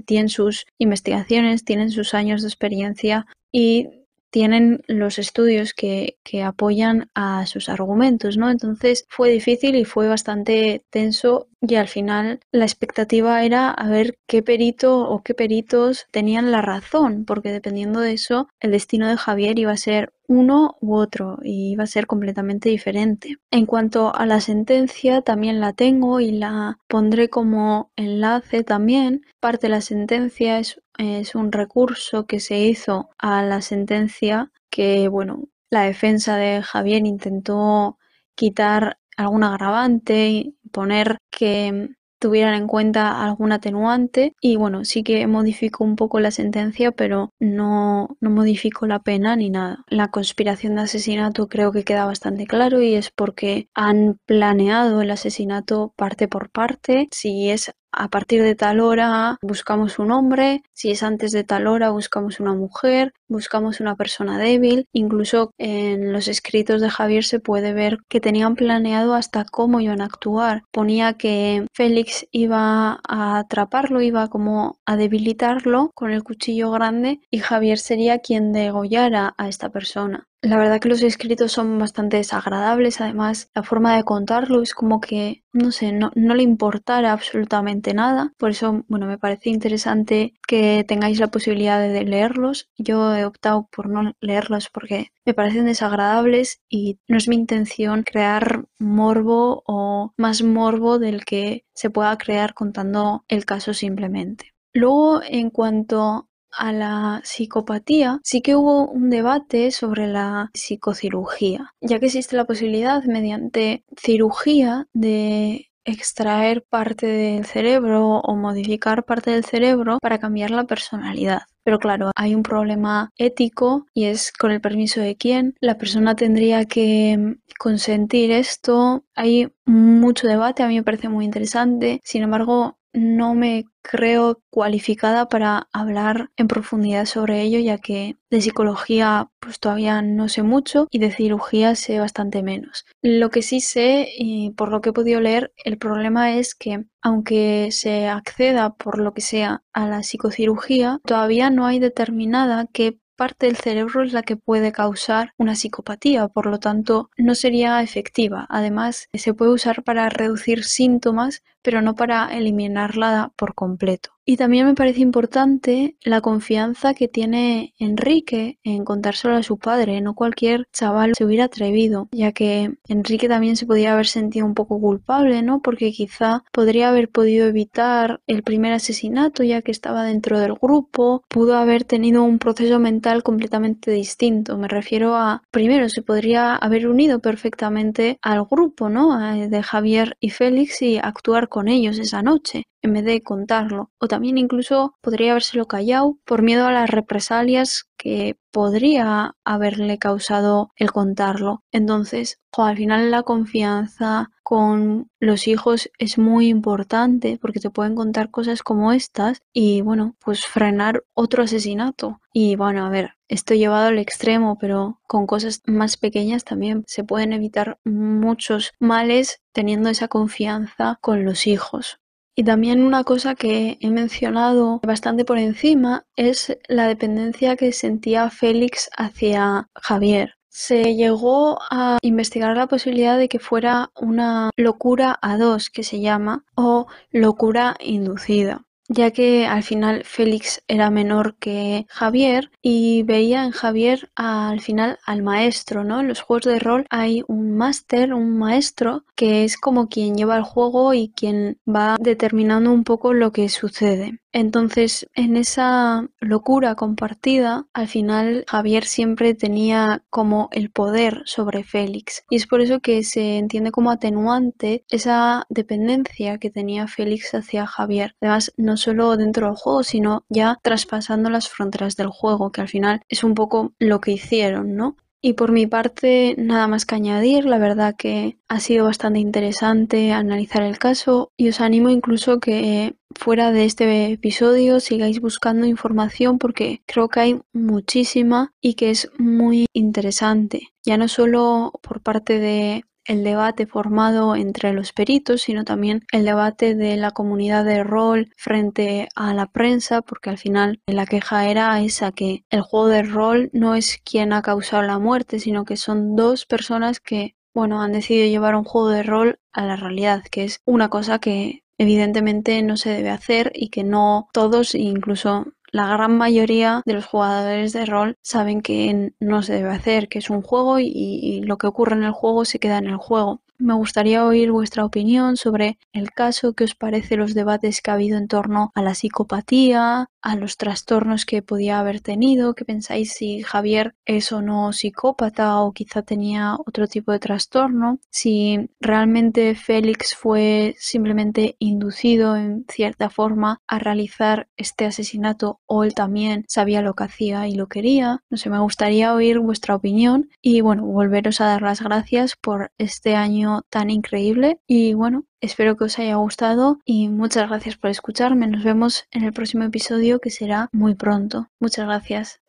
tienen 0.05 0.29
sus 0.29 0.65
investigaciones, 0.77 1.65
tienen 1.65 1.91
sus 1.91 2.13
años 2.13 2.41
de 2.41 2.47
experiencia 2.47 3.25
y 3.51 4.04
tienen 4.35 4.81
los 4.87 5.17
estudios 5.17 5.73
que, 5.73 6.17
que, 6.21 6.43
apoyan 6.43 7.09
a 7.15 7.45
sus 7.45 7.69
argumentos, 7.69 8.35
¿no? 8.35 8.51
Entonces 8.51 9.05
fue 9.07 9.29
difícil 9.29 9.77
y 9.77 9.85
fue 9.85 10.09
bastante 10.09 10.83
tenso 10.89 11.47
y 11.61 11.75
al 11.75 11.87
final 11.87 12.41
la 12.51 12.65
expectativa 12.65 13.45
era 13.45 13.71
a 13.71 13.87
ver 13.87 14.17
qué 14.27 14.43
perito 14.43 15.07
o 15.07 15.23
qué 15.23 15.35
peritos 15.35 16.07
tenían 16.11 16.51
la 16.51 16.61
razón, 16.61 17.23
porque 17.23 17.53
dependiendo 17.53 18.01
de 18.01 18.11
eso 18.11 18.49
el 18.59 18.71
destino 18.71 19.07
de 19.07 19.15
Javier 19.15 19.57
iba 19.57 19.71
a 19.71 19.77
ser 19.77 20.11
uno 20.27 20.75
u 20.81 20.95
otro 20.95 21.37
y 21.41 21.71
iba 21.71 21.85
a 21.85 21.87
ser 21.87 22.05
completamente 22.05 22.67
diferente. 22.67 23.37
En 23.51 23.65
cuanto 23.65 24.13
a 24.13 24.25
la 24.25 24.41
sentencia, 24.41 25.21
también 25.21 25.61
la 25.61 25.71
tengo 25.71 26.19
y 26.19 26.31
la 26.31 26.77
pondré 26.89 27.29
como 27.29 27.91
enlace 27.95 28.63
también. 28.65 29.21
Parte 29.39 29.67
de 29.67 29.71
la 29.71 29.81
sentencia 29.81 30.59
es 30.59 30.81
es 30.97 31.35
un 31.35 31.51
recurso 31.51 32.25
que 32.25 32.39
se 32.39 32.59
hizo 32.59 33.09
a 33.17 33.43
la 33.43 33.61
sentencia 33.61 34.51
que, 34.69 35.07
bueno, 35.07 35.43
la 35.69 35.81
defensa 35.83 36.37
de 36.37 36.61
Javier 36.61 37.05
intentó 37.05 37.97
quitar 38.35 38.97
algún 39.17 39.43
agravante, 39.43 40.27
y 40.29 40.55
poner 40.71 41.17
que 41.31 41.89
tuvieran 42.19 42.55
en 42.55 42.67
cuenta 42.67 43.23
algún 43.23 43.51
atenuante 43.51 44.33
y 44.41 44.55
bueno, 44.55 44.83
sí 44.85 45.03
que 45.03 45.27
modificó 45.27 45.83
un 45.83 45.95
poco 45.95 46.19
la 46.19 46.31
sentencia, 46.31 46.91
pero 46.91 47.29
no, 47.39 48.17
no 48.19 48.29
modificó 48.29 48.87
la 48.87 48.99
pena 48.99 49.35
ni 49.35 49.49
nada. 49.49 49.83
La 49.89 50.09
conspiración 50.09 50.75
de 50.75 50.83
asesinato 50.83 51.47
creo 51.47 51.71
que 51.71 51.83
queda 51.83 52.05
bastante 52.05 52.47
claro 52.47 52.81
y 52.81 52.95
es 52.95 53.11
porque 53.11 53.69
han 53.75 54.17
planeado 54.25 55.01
el 55.01 55.11
asesinato 55.11 55.93
parte 55.95 56.27
por 56.27 56.49
parte. 56.49 57.07
Si 57.11 57.49
es 57.51 57.71
a 57.95 58.09
partir 58.09 58.43
de 58.43 58.55
tal 58.55 58.79
hora 58.79 59.37
buscamos 59.41 59.99
un 59.99 60.11
hombre, 60.11 60.63
si 60.73 60.91
es 60.91 61.03
antes 61.03 61.31
de 61.31 61.43
tal 61.43 61.67
hora 61.67 61.89
buscamos 61.89 62.39
una 62.39 62.53
mujer, 62.53 63.13
buscamos 63.27 63.79
una 63.79 63.95
persona 63.95 64.37
débil. 64.37 64.85
Incluso 64.93 65.51
en 65.57 66.13
los 66.13 66.27
escritos 66.27 66.81
de 66.81 66.89
Javier 66.89 67.23
se 67.23 67.39
puede 67.39 67.73
ver 67.73 67.99
que 68.09 68.19
tenían 68.19 68.55
planeado 68.55 69.13
hasta 69.13 69.45
cómo 69.45 69.79
iban 69.79 70.01
a 70.01 70.05
actuar. 70.05 70.63
Ponía 70.71 71.13
que 71.13 71.65
Félix 71.73 72.27
iba 72.31 72.99
a 73.07 73.39
atraparlo, 73.39 74.01
iba 74.01 74.27
como 74.27 74.77
a 74.85 74.95
debilitarlo 74.95 75.91
con 75.95 76.11
el 76.11 76.23
cuchillo 76.23 76.71
grande 76.71 77.21
y 77.31 77.39
Javier 77.39 77.79
sería 77.79 78.19
quien 78.19 78.51
degollara 78.51 79.33
a 79.37 79.47
esta 79.47 79.69
persona. 79.69 80.27
La 80.45 80.57
verdad 80.57 80.79
que 80.79 80.89
los 80.89 81.01
escritos 81.01 81.53
son 81.53 81.79
bastante 81.79 82.17
desagradables, 82.17 83.01
además 83.01 83.49
la 83.55 83.63
forma 83.63 83.95
de 83.95 84.03
contarlo 84.03 84.61
es 84.61 84.75
como 84.75 85.01
que, 85.01 85.43
no 85.53 85.71
sé, 85.71 85.91
no, 85.91 86.11
le 86.13 86.43
importara 86.43 87.13
absolutamente 87.13 87.95
nada. 87.95 88.31
Por 88.37 88.51
eso, 88.51 88.85
bueno, 88.87 89.07
me 89.07 89.17
parece 89.17 89.49
interesante 89.49 90.35
que 90.47 90.85
tengáis 90.87 91.19
la 91.19 91.31
posibilidad 91.31 91.79
de 91.81 92.03
leerlos. 92.03 92.69
Yo 92.77 93.15
he 93.15 93.25
optado 93.25 93.67
por 93.75 93.89
no 93.89 94.13
leerlos 94.19 94.69
porque 94.69 95.07
me 95.25 95.33
parecen 95.33 95.65
desagradables 95.65 96.61
y 96.69 96.99
no 97.07 97.17
es 97.17 97.27
mi 97.27 97.37
intención 97.37 98.03
crear 98.03 98.65
morbo 98.77 99.63
o 99.65 100.13
más 100.15 100.43
morbo 100.43 100.99
del 100.99 101.25
que 101.25 101.65
se 101.73 101.89
pueda 101.89 102.15
crear 102.19 102.53
contando 102.53 103.25
el 103.29 103.45
caso 103.45 103.73
simplemente. 103.73 104.53
Luego, 104.73 105.21
en 105.23 105.49
cuanto 105.49 106.29
a 106.57 106.71
la 106.71 107.21
psicopatía, 107.23 108.19
sí 108.23 108.41
que 108.41 108.55
hubo 108.55 108.87
un 108.87 109.09
debate 109.09 109.71
sobre 109.71 110.07
la 110.07 110.49
psicocirugía, 110.53 111.73
ya 111.81 111.99
que 111.99 112.07
existe 112.07 112.35
la 112.35 112.45
posibilidad 112.45 113.03
mediante 113.03 113.83
cirugía 113.97 114.87
de 114.93 115.69
extraer 115.85 116.63
parte 116.63 117.05
del 117.05 117.45
cerebro 117.45 118.17
o 118.17 118.35
modificar 118.35 119.05
parte 119.05 119.31
del 119.31 119.45
cerebro 119.45 119.99
para 120.01 120.19
cambiar 120.19 120.51
la 120.51 120.65
personalidad. 120.65 121.43
Pero 121.63 121.79
claro, 121.79 122.11
hay 122.15 122.35
un 122.35 122.43
problema 122.43 123.11
ético 123.17 123.85
y 123.93 124.05
es 124.05 124.31
con 124.31 124.51
el 124.51 124.61
permiso 124.61 125.01
de 125.01 125.15
quién. 125.15 125.55
La 125.59 125.77
persona 125.77 126.15
tendría 126.15 126.65
que 126.65 127.37
consentir 127.59 128.31
esto. 128.31 129.05
Hay 129.15 129.51
mucho 129.65 130.27
debate, 130.27 130.63
a 130.63 130.67
mí 130.67 130.75
me 130.75 130.83
parece 130.83 131.09
muy 131.09 131.25
interesante. 131.25 132.01
Sin 132.03 132.23
embargo, 132.23 132.77
no 132.93 133.33
me 133.33 133.65
creo 133.89 134.41
cualificada 134.49 135.29
para 135.29 135.67
hablar 135.71 136.31
en 136.37 136.47
profundidad 136.47 137.05
sobre 137.05 137.41
ello, 137.41 137.59
ya 137.59 137.77
que 137.77 138.17
de 138.29 138.41
psicología 138.41 139.29
pues 139.39 139.59
todavía 139.59 140.01
no 140.01 140.27
sé 140.27 140.43
mucho 140.43 140.87
y 140.89 140.99
de 140.99 141.11
cirugía 141.11 141.75
sé 141.75 141.99
bastante 141.99 142.41
menos. 142.41 142.85
Lo 143.01 143.29
que 143.29 143.41
sí 143.41 143.61
sé 143.61 144.09
y 144.17 144.51
por 144.51 144.69
lo 144.69 144.81
que 144.81 144.89
he 144.89 144.93
podido 144.93 145.21
leer, 145.21 145.53
el 145.63 145.77
problema 145.77 146.35
es 146.35 146.55
que 146.55 146.85
aunque 147.01 147.69
se 147.71 148.07
acceda 148.07 148.73
por 148.73 148.99
lo 148.99 149.13
que 149.13 149.21
sea 149.21 149.63
a 149.73 149.87
la 149.87 150.01
psicocirugía, 150.01 150.99
todavía 151.05 151.49
no 151.49 151.67
hay 151.67 151.79
determinada 151.79 152.67
qué 152.73 152.99
parte 153.15 153.45
del 153.45 153.55
cerebro 153.55 154.03
es 154.03 154.13
la 154.13 154.23
que 154.23 154.35
puede 154.35 154.71
causar 154.71 155.33
una 155.37 155.55
psicopatía, 155.55 156.27
por 156.27 156.47
lo 156.47 156.59
tanto 156.59 157.09
no 157.17 157.35
sería 157.35 157.81
efectiva. 157.81 158.45
Además, 158.49 159.07
se 159.13 159.33
puede 159.33 159.51
usar 159.51 159.83
para 159.83 160.09
reducir 160.09 160.63
síntomas, 160.63 161.43
pero 161.65 161.81
no 161.81 161.95
para 161.95 162.27
eliminarla 162.37 163.33
por 163.35 163.55
completo. 163.55 164.11
Y 164.27 164.37
también 164.37 164.65
me 164.65 164.73
parece 164.73 165.01
importante 165.01 165.97
la 166.03 166.19
confianza 166.19 166.95
que 166.95 167.07
tiene 167.07 167.75
Enrique 167.77 168.57
en 168.63 168.83
contárselo 168.83 169.35
a 169.35 169.43
su 169.43 169.59
padre. 169.59 170.01
No 170.01 170.15
cualquier 170.15 170.65
chaval 170.73 171.13
se 171.15 171.25
hubiera 171.25 171.45
atrevido, 171.45 172.07
ya 172.11 172.31
que 172.31 172.73
Enrique 172.87 173.29
también 173.29 173.55
se 173.55 173.67
podía 173.67 173.93
haber 173.93 174.07
sentido 174.07 174.47
un 174.47 174.55
poco 174.55 174.79
culpable, 174.79 175.43
¿no? 175.43 175.61
Porque 175.61 175.91
quizá 175.91 176.43
podría 176.51 176.89
haber 176.89 177.09
podido 177.09 177.47
evitar 177.47 178.19
el 178.25 178.41
primer 178.41 178.73
asesinato, 178.73 179.43
ya 179.43 179.61
que 179.61 179.71
estaba 179.71 180.03
dentro 180.03 180.39
del 180.39 180.55
grupo. 180.55 181.23
Pudo 181.27 181.55
haber 181.57 181.83
tenido 181.83 182.23
un 182.23 182.39
proceso 182.39 182.79
mental 182.79 183.21
completamente 183.21 183.91
distinto. 183.91 184.57
Me 184.57 184.67
refiero 184.67 185.15
a, 185.15 185.43
primero, 185.51 185.87
se 185.87 186.01
podría 186.01 186.55
haber 186.55 186.87
unido 186.87 187.19
perfectamente 187.19 188.17
al 188.23 188.43
grupo, 188.45 188.89
¿no? 188.89 189.19
De 189.35 189.61
Javier 189.61 190.17
y 190.19 190.31
Félix 190.31 190.81
y 190.81 190.97
actuar 190.97 191.47
con 191.55 191.69
ellos 191.69 191.99
esa 191.99 192.21
noche 192.21 192.65
en 192.85 192.93
vez 192.93 193.05
de 193.05 193.21
contarlo. 193.21 193.91
O 193.99 194.07
también 194.07 194.37
incluso 194.37 194.95
podría 195.01 195.31
habérselo 195.31 195.67
callado 195.67 196.17
por 196.25 196.41
miedo 196.41 196.65
a 196.65 196.71
las 196.71 196.89
represalias 196.89 197.85
que 197.97 198.37
podría 198.51 199.35
haberle 199.43 199.97
causado 199.97 200.71
el 200.77 200.91
contarlo. 200.91 201.63
Entonces, 201.71 202.39
al 202.63 202.77
final 202.77 203.11
la 203.11 203.23
confianza 203.23 204.31
con 204.43 205.09
los 205.19 205.47
hijos 205.47 205.89
es 205.97 206.17
muy 206.17 206.47
importante 206.47 207.37
porque 207.41 207.59
te 207.59 207.69
pueden 207.69 207.95
contar 207.95 208.31
cosas 208.31 208.63
como 208.63 208.91
estas 208.93 209.41
y 209.51 209.81
bueno, 209.81 210.15
pues 210.23 210.45
frenar 210.45 211.03
otro 211.13 211.43
asesinato. 211.43 212.21
Y 212.31 212.55
bueno, 212.55 212.85
a 212.85 212.89
ver, 212.89 213.15
esto 213.27 213.55
llevado 213.55 213.87
al 213.87 213.97
extremo, 213.97 214.57
pero 214.59 215.01
con 215.07 215.25
cosas 215.25 215.61
más 215.65 215.97
pequeñas 215.97 216.43
también 216.43 216.83
se 216.87 217.03
pueden 217.03 217.33
evitar 217.33 217.79
muchos 217.83 218.71
males 218.79 219.41
teniendo 219.51 219.89
esa 219.89 220.07
confianza 220.07 220.99
con 221.01 221.25
los 221.25 221.47
hijos. 221.47 221.99
Y 222.37 222.43
también 222.43 222.83
una 222.83 223.05
cosa 223.05 223.35
que 223.35 223.77
he 223.79 223.89
mencionado 223.89 224.81
bastante 224.83 225.23
por 225.23 225.37
encima 225.37 226.05
es 226.17 226.57
la 226.67 226.87
dependencia 226.87 227.55
que 227.55 227.71
sentía 227.71 228.29
Félix 228.29 228.89
hacia 228.97 229.69
Javier. 229.73 230.35
Se 230.49 230.95
llegó 230.95 231.59
a 231.71 231.97
investigar 232.01 232.55
la 232.57 232.67
posibilidad 232.67 233.17
de 233.17 233.29
que 233.29 233.39
fuera 233.39 233.91
una 233.95 234.51
locura 234.57 235.17
a 235.21 235.37
dos, 235.37 235.69
que 235.69 235.83
se 235.83 236.01
llama, 236.01 236.43
o 236.55 236.87
locura 237.11 237.75
inducida 237.79 238.65
ya 238.87 239.11
que 239.11 239.45
al 239.45 239.63
final 239.63 240.03
Félix 240.03 240.63
era 240.67 240.89
menor 240.89 241.35
que 241.37 241.85
Javier 241.89 242.51
y 242.61 243.03
veía 243.03 243.43
en 243.43 243.51
Javier 243.51 244.09
al 244.15 244.61
final 244.61 244.99
al 245.05 245.23
maestro, 245.23 245.83
¿no? 245.83 245.99
En 246.01 246.07
los 246.07 246.21
juegos 246.21 246.45
de 246.45 246.59
rol 246.59 246.85
hay 246.89 247.23
un 247.27 247.55
máster, 247.57 248.13
un 248.13 248.37
maestro, 248.37 249.05
que 249.15 249.43
es 249.43 249.57
como 249.57 249.87
quien 249.87 250.15
lleva 250.15 250.37
el 250.37 250.43
juego 250.43 250.93
y 250.93 251.11
quien 251.15 251.59
va 251.67 251.97
determinando 251.99 252.71
un 252.71 252.83
poco 252.83 253.13
lo 253.13 253.31
que 253.31 253.49
sucede. 253.49 254.19
Entonces, 254.37 255.09
en 255.15 255.37
esa 255.37 256.09
locura 256.19 256.75
compartida, 256.75 257.67
al 257.71 257.87
final 257.87 258.43
Javier 258.49 258.83
siempre 258.83 259.33
tenía 259.33 260.03
como 260.09 260.49
el 260.51 260.71
poder 260.71 261.21
sobre 261.23 261.63
Félix. 261.63 262.25
Y 262.29 262.35
es 262.35 262.45
por 262.45 262.59
eso 262.59 262.81
que 262.81 263.05
se 263.05 263.37
entiende 263.37 263.71
como 263.71 263.91
atenuante 263.91 264.83
esa 264.89 265.45
dependencia 265.47 266.37
que 266.37 266.49
tenía 266.49 266.89
Félix 266.89 267.33
hacia 267.33 267.65
Javier. 267.65 268.17
Además, 268.19 268.51
no 268.57 268.75
solo 268.75 269.15
dentro 269.15 269.47
del 269.47 269.55
juego, 269.55 269.83
sino 269.83 270.25
ya 270.27 270.59
traspasando 270.61 271.29
las 271.29 271.47
fronteras 271.47 271.95
del 271.95 272.09
juego, 272.09 272.51
que 272.51 272.59
al 272.59 272.67
final 272.67 273.03
es 273.07 273.23
un 273.23 273.35
poco 273.35 273.73
lo 273.79 274.01
que 274.01 274.11
hicieron, 274.11 274.75
¿no? 274.75 274.97
Y 275.25 275.33
por 275.33 275.51
mi 275.51 275.65
parte, 275.65 276.35
nada 276.37 276.67
más 276.67 276.85
que 276.85 276.93
añadir, 276.93 277.45
la 277.45 277.57
verdad 277.57 277.95
que 277.97 278.37
ha 278.47 278.59
sido 278.59 278.85
bastante 278.85 279.17
interesante 279.17 280.11
analizar 280.11 280.61
el 280.61 280.77
caso 280.77 281.31
y 281.35 281.49
os 281.49 281.61
animo 281.61 281.89
incluso 281.89 282.39
que 282.39 282.93
fuera 283.15 283.51
de 283.51 283.65
este 283.65 284.11
episodio 284.11 284.79
sigáis 284.79 285.19
buscando 285.19 285.65
información 285.65 286.37
porque 286.37 286.83
creo 286.85 287.09
que 287.09 287.19
hay 287.21 287.41
muchísima 287.53 288.53
y 288.61 288.75
que 288.75 288.91
es 288.91 289.09
muy 289.17 289.65
interesante, 289.73 290.67
ya 290.83 290.95
no 290.95 291.07
solo 291.07 291.71
por 291.81 292.01
parte 292.01 292.37
de 292.37 292.83
el 293.05 293.23
debate 293.23 293.67
formado 293.67 294.35
entre 294.35 294.73
los 294.73 294.93
peritos, 294.93 295.43
sino 295.43 295.63
también 295.63 296.05
el 296.11 296.25
debate 296.25 296.75
de 296.75 296.97
la 296.97 297.11
comunidad 297.11 297.63
de 297.63 297.83
rol 297.83 298.29
frente 298.37 299.07
a 299.15 299.33
la 299.33 299.47
prensa, 299.47 300.01
porque 300.01 300.29
al 300.29 300.37
final 300.37 300.79
la 300.87 301.05
queja 301.05 301.49
era 301.49 301.81
esa, 301.81 302.11
que 302.11 302.43
el 302.49 302.61
juego 302.61 302.87
de 302.87 303.03
rol 303.03 303.49
no 303.53 303.75
es 303.75 303.99
quien 304.03 304.33
ha 304.33 304.41
causado 304.41 304.83
la 304.83 304.99
muerte, 304.99 305.39
sino 305.39 305.65
que 305.65 305.77
son 305.77 306.15
dos 306.15 306.45
personas 306.45 306.99
que, 306.99 307.35
bueno, 307.53 307.81
han 307.81 307.93
decidido 307.93 308.27
llevar 308.27 308.55
un 308.55 308.63
juego 308.63 308.89
de 308.89 309.03
rol 309.03 309.39
a 309.53 309.65
la 309.65 309.75
realidad, 309.75 310.23
que 310.29 310.43
es 310.43 310.61
una 310.65 310.89
cosa 310.89 311.19
que 311.19 311.63
evidentemente 311.77 312.61
no 312.63 312.77
se 312.77 312.89
debe 312.89 313.09
hacer 313.09 313.51
y 313.53 313.69
que 313.69 313.83
no 313.83 314.29
todos, 314.33 314.75
incluso 314.75 315.45
la 315.71 315.87
gran 315.89 316.17
mayoría 316.17 316.81
de 316.85 316.93
los 316.93 317.05
jugadores 317.05 317.73
de 317.73 317.85
rol 317.85 318.17
saben 318.21 318.61
que 318.61 319.13
no 319.19 319.43
se 319.43 319.53
debe 319.53 319.69
hacer, 319.69 320.07
que 320.07 320.19
es 320.19 320.29
un 320.29 320.41
juego 320.41 320.79
y, 320.79 321.41
lo 321.43 321.57
que 321.57 321.67
ocurre 321.67 321.95
en 321.95 322.03
el 322.03 322.11
juego 322.11 322.45
se 322.45 322.59
queda 322.59 322.77
en 322.77 322.87
el 322.87 322.97
juego. 322.97 323.41
Me 323.57 323.73
gustaría 323.73 324.25
oír 324.25 324.51
vuestra 324.51 324.83
opinión 324.83 325.37
sobre 325.37 325.77
el 325.93 326.11
caso, 326.11 326.53
qué 326.53 326.65
os 326.65 326.75
parece 326.75 327.15
los 327.15 327.33
debates 327.33 327.81
que 327.81 327.91
ha 327.91 327.93
habido 327.93 328.17
en 328.17 328.27
torno 328.27 328.71
a 328.75 328.81
la 328.81 328.95
psicopatía, 328.95 330.09
a 330.25 330.35
los 330.35 330.57
trastornos 330.57 331.23
que 331.23 331.43
podía 331.43 331.79
haber 331.79 332.01
tenido, 332.01 332.55
qué 332.55 332.65
pensáis 332.65 333.11
si 333.11 333.43
Javier 333.43 333.93
es 334.05 334.31
o 334.31 334.41
no 334.41 334.73
psicópata 334.73 335.59
o 335.61 335.71
quizá 335.71 336.01
tenía 336.01 336.55
otro 336.65 336.87
tipo 336.87 337.11
de 337.11 337.19
trastorno, 337.19 337.99
si 338.09 338.71
realmente 338.81 339.53
Félix 339.53 340.15
fue 340.15 340.75
simplemente 340.79 341.55
inducido 341.59 342.35
en 342.35 342.65
cierta 342.67 343.11
forma 343.11 343.61
a 343.67 343.77
realizar 343.77 344.47
este 344.57 344.85
asesinato 344.85 345.59
o 345.67 345.83
él 345.83 345.93
también 345.93 346.43
sabía 346.47 346.81
lo 346.81 346.95
que 346.95 347.03
hacía 347.03 347.47
y 347.47 347.53
lo 347.53 347.67
quería. 347.67 348.23
No 348.31 348.37
sé, 348.37 348.49
me 348.49 348.59
gustaría 348.59 349.13
oír 349.13 349.37
vuestra 349.37 349.75
opinión 349.75 350.29
y 350.41 350.61
bueno, 350.61 350.85
volveros 350.85 351.39
a 351.39 351.45
dar 351.45 351.61
las 351.61 351.83
gracias 351.83 352.35
por 352.35 352.71
este 352.79 353.15
año 353.15 353.61
tan 353.69 353.91
increíble 353.91 354.59
y 354.65 354.95
bueno, 354.95 355.25
espero 355.45 355.77
que 355.77 355.85
os 355.85 355.99
haya 355.99 356.15
gustado 356.15 356.79
y 356.85 357.09
muchas 357.09 357.47
gracias 357.47 357.77
por 357.77 357.89
escucharme. 357.89 358.47
Nos 358.47 358.63
vemos 358.63 359.05
en 359.11 359.23
el 359.23 359.33
próximo 359.33 359.63
episodio 359.63 360.19
que 360.19 360.29
será 360.29 360.69
muy 360.71 360.95
pronto. 360.95 361.47
Muchas 361.59 361.85
gracias. 361.85 362.41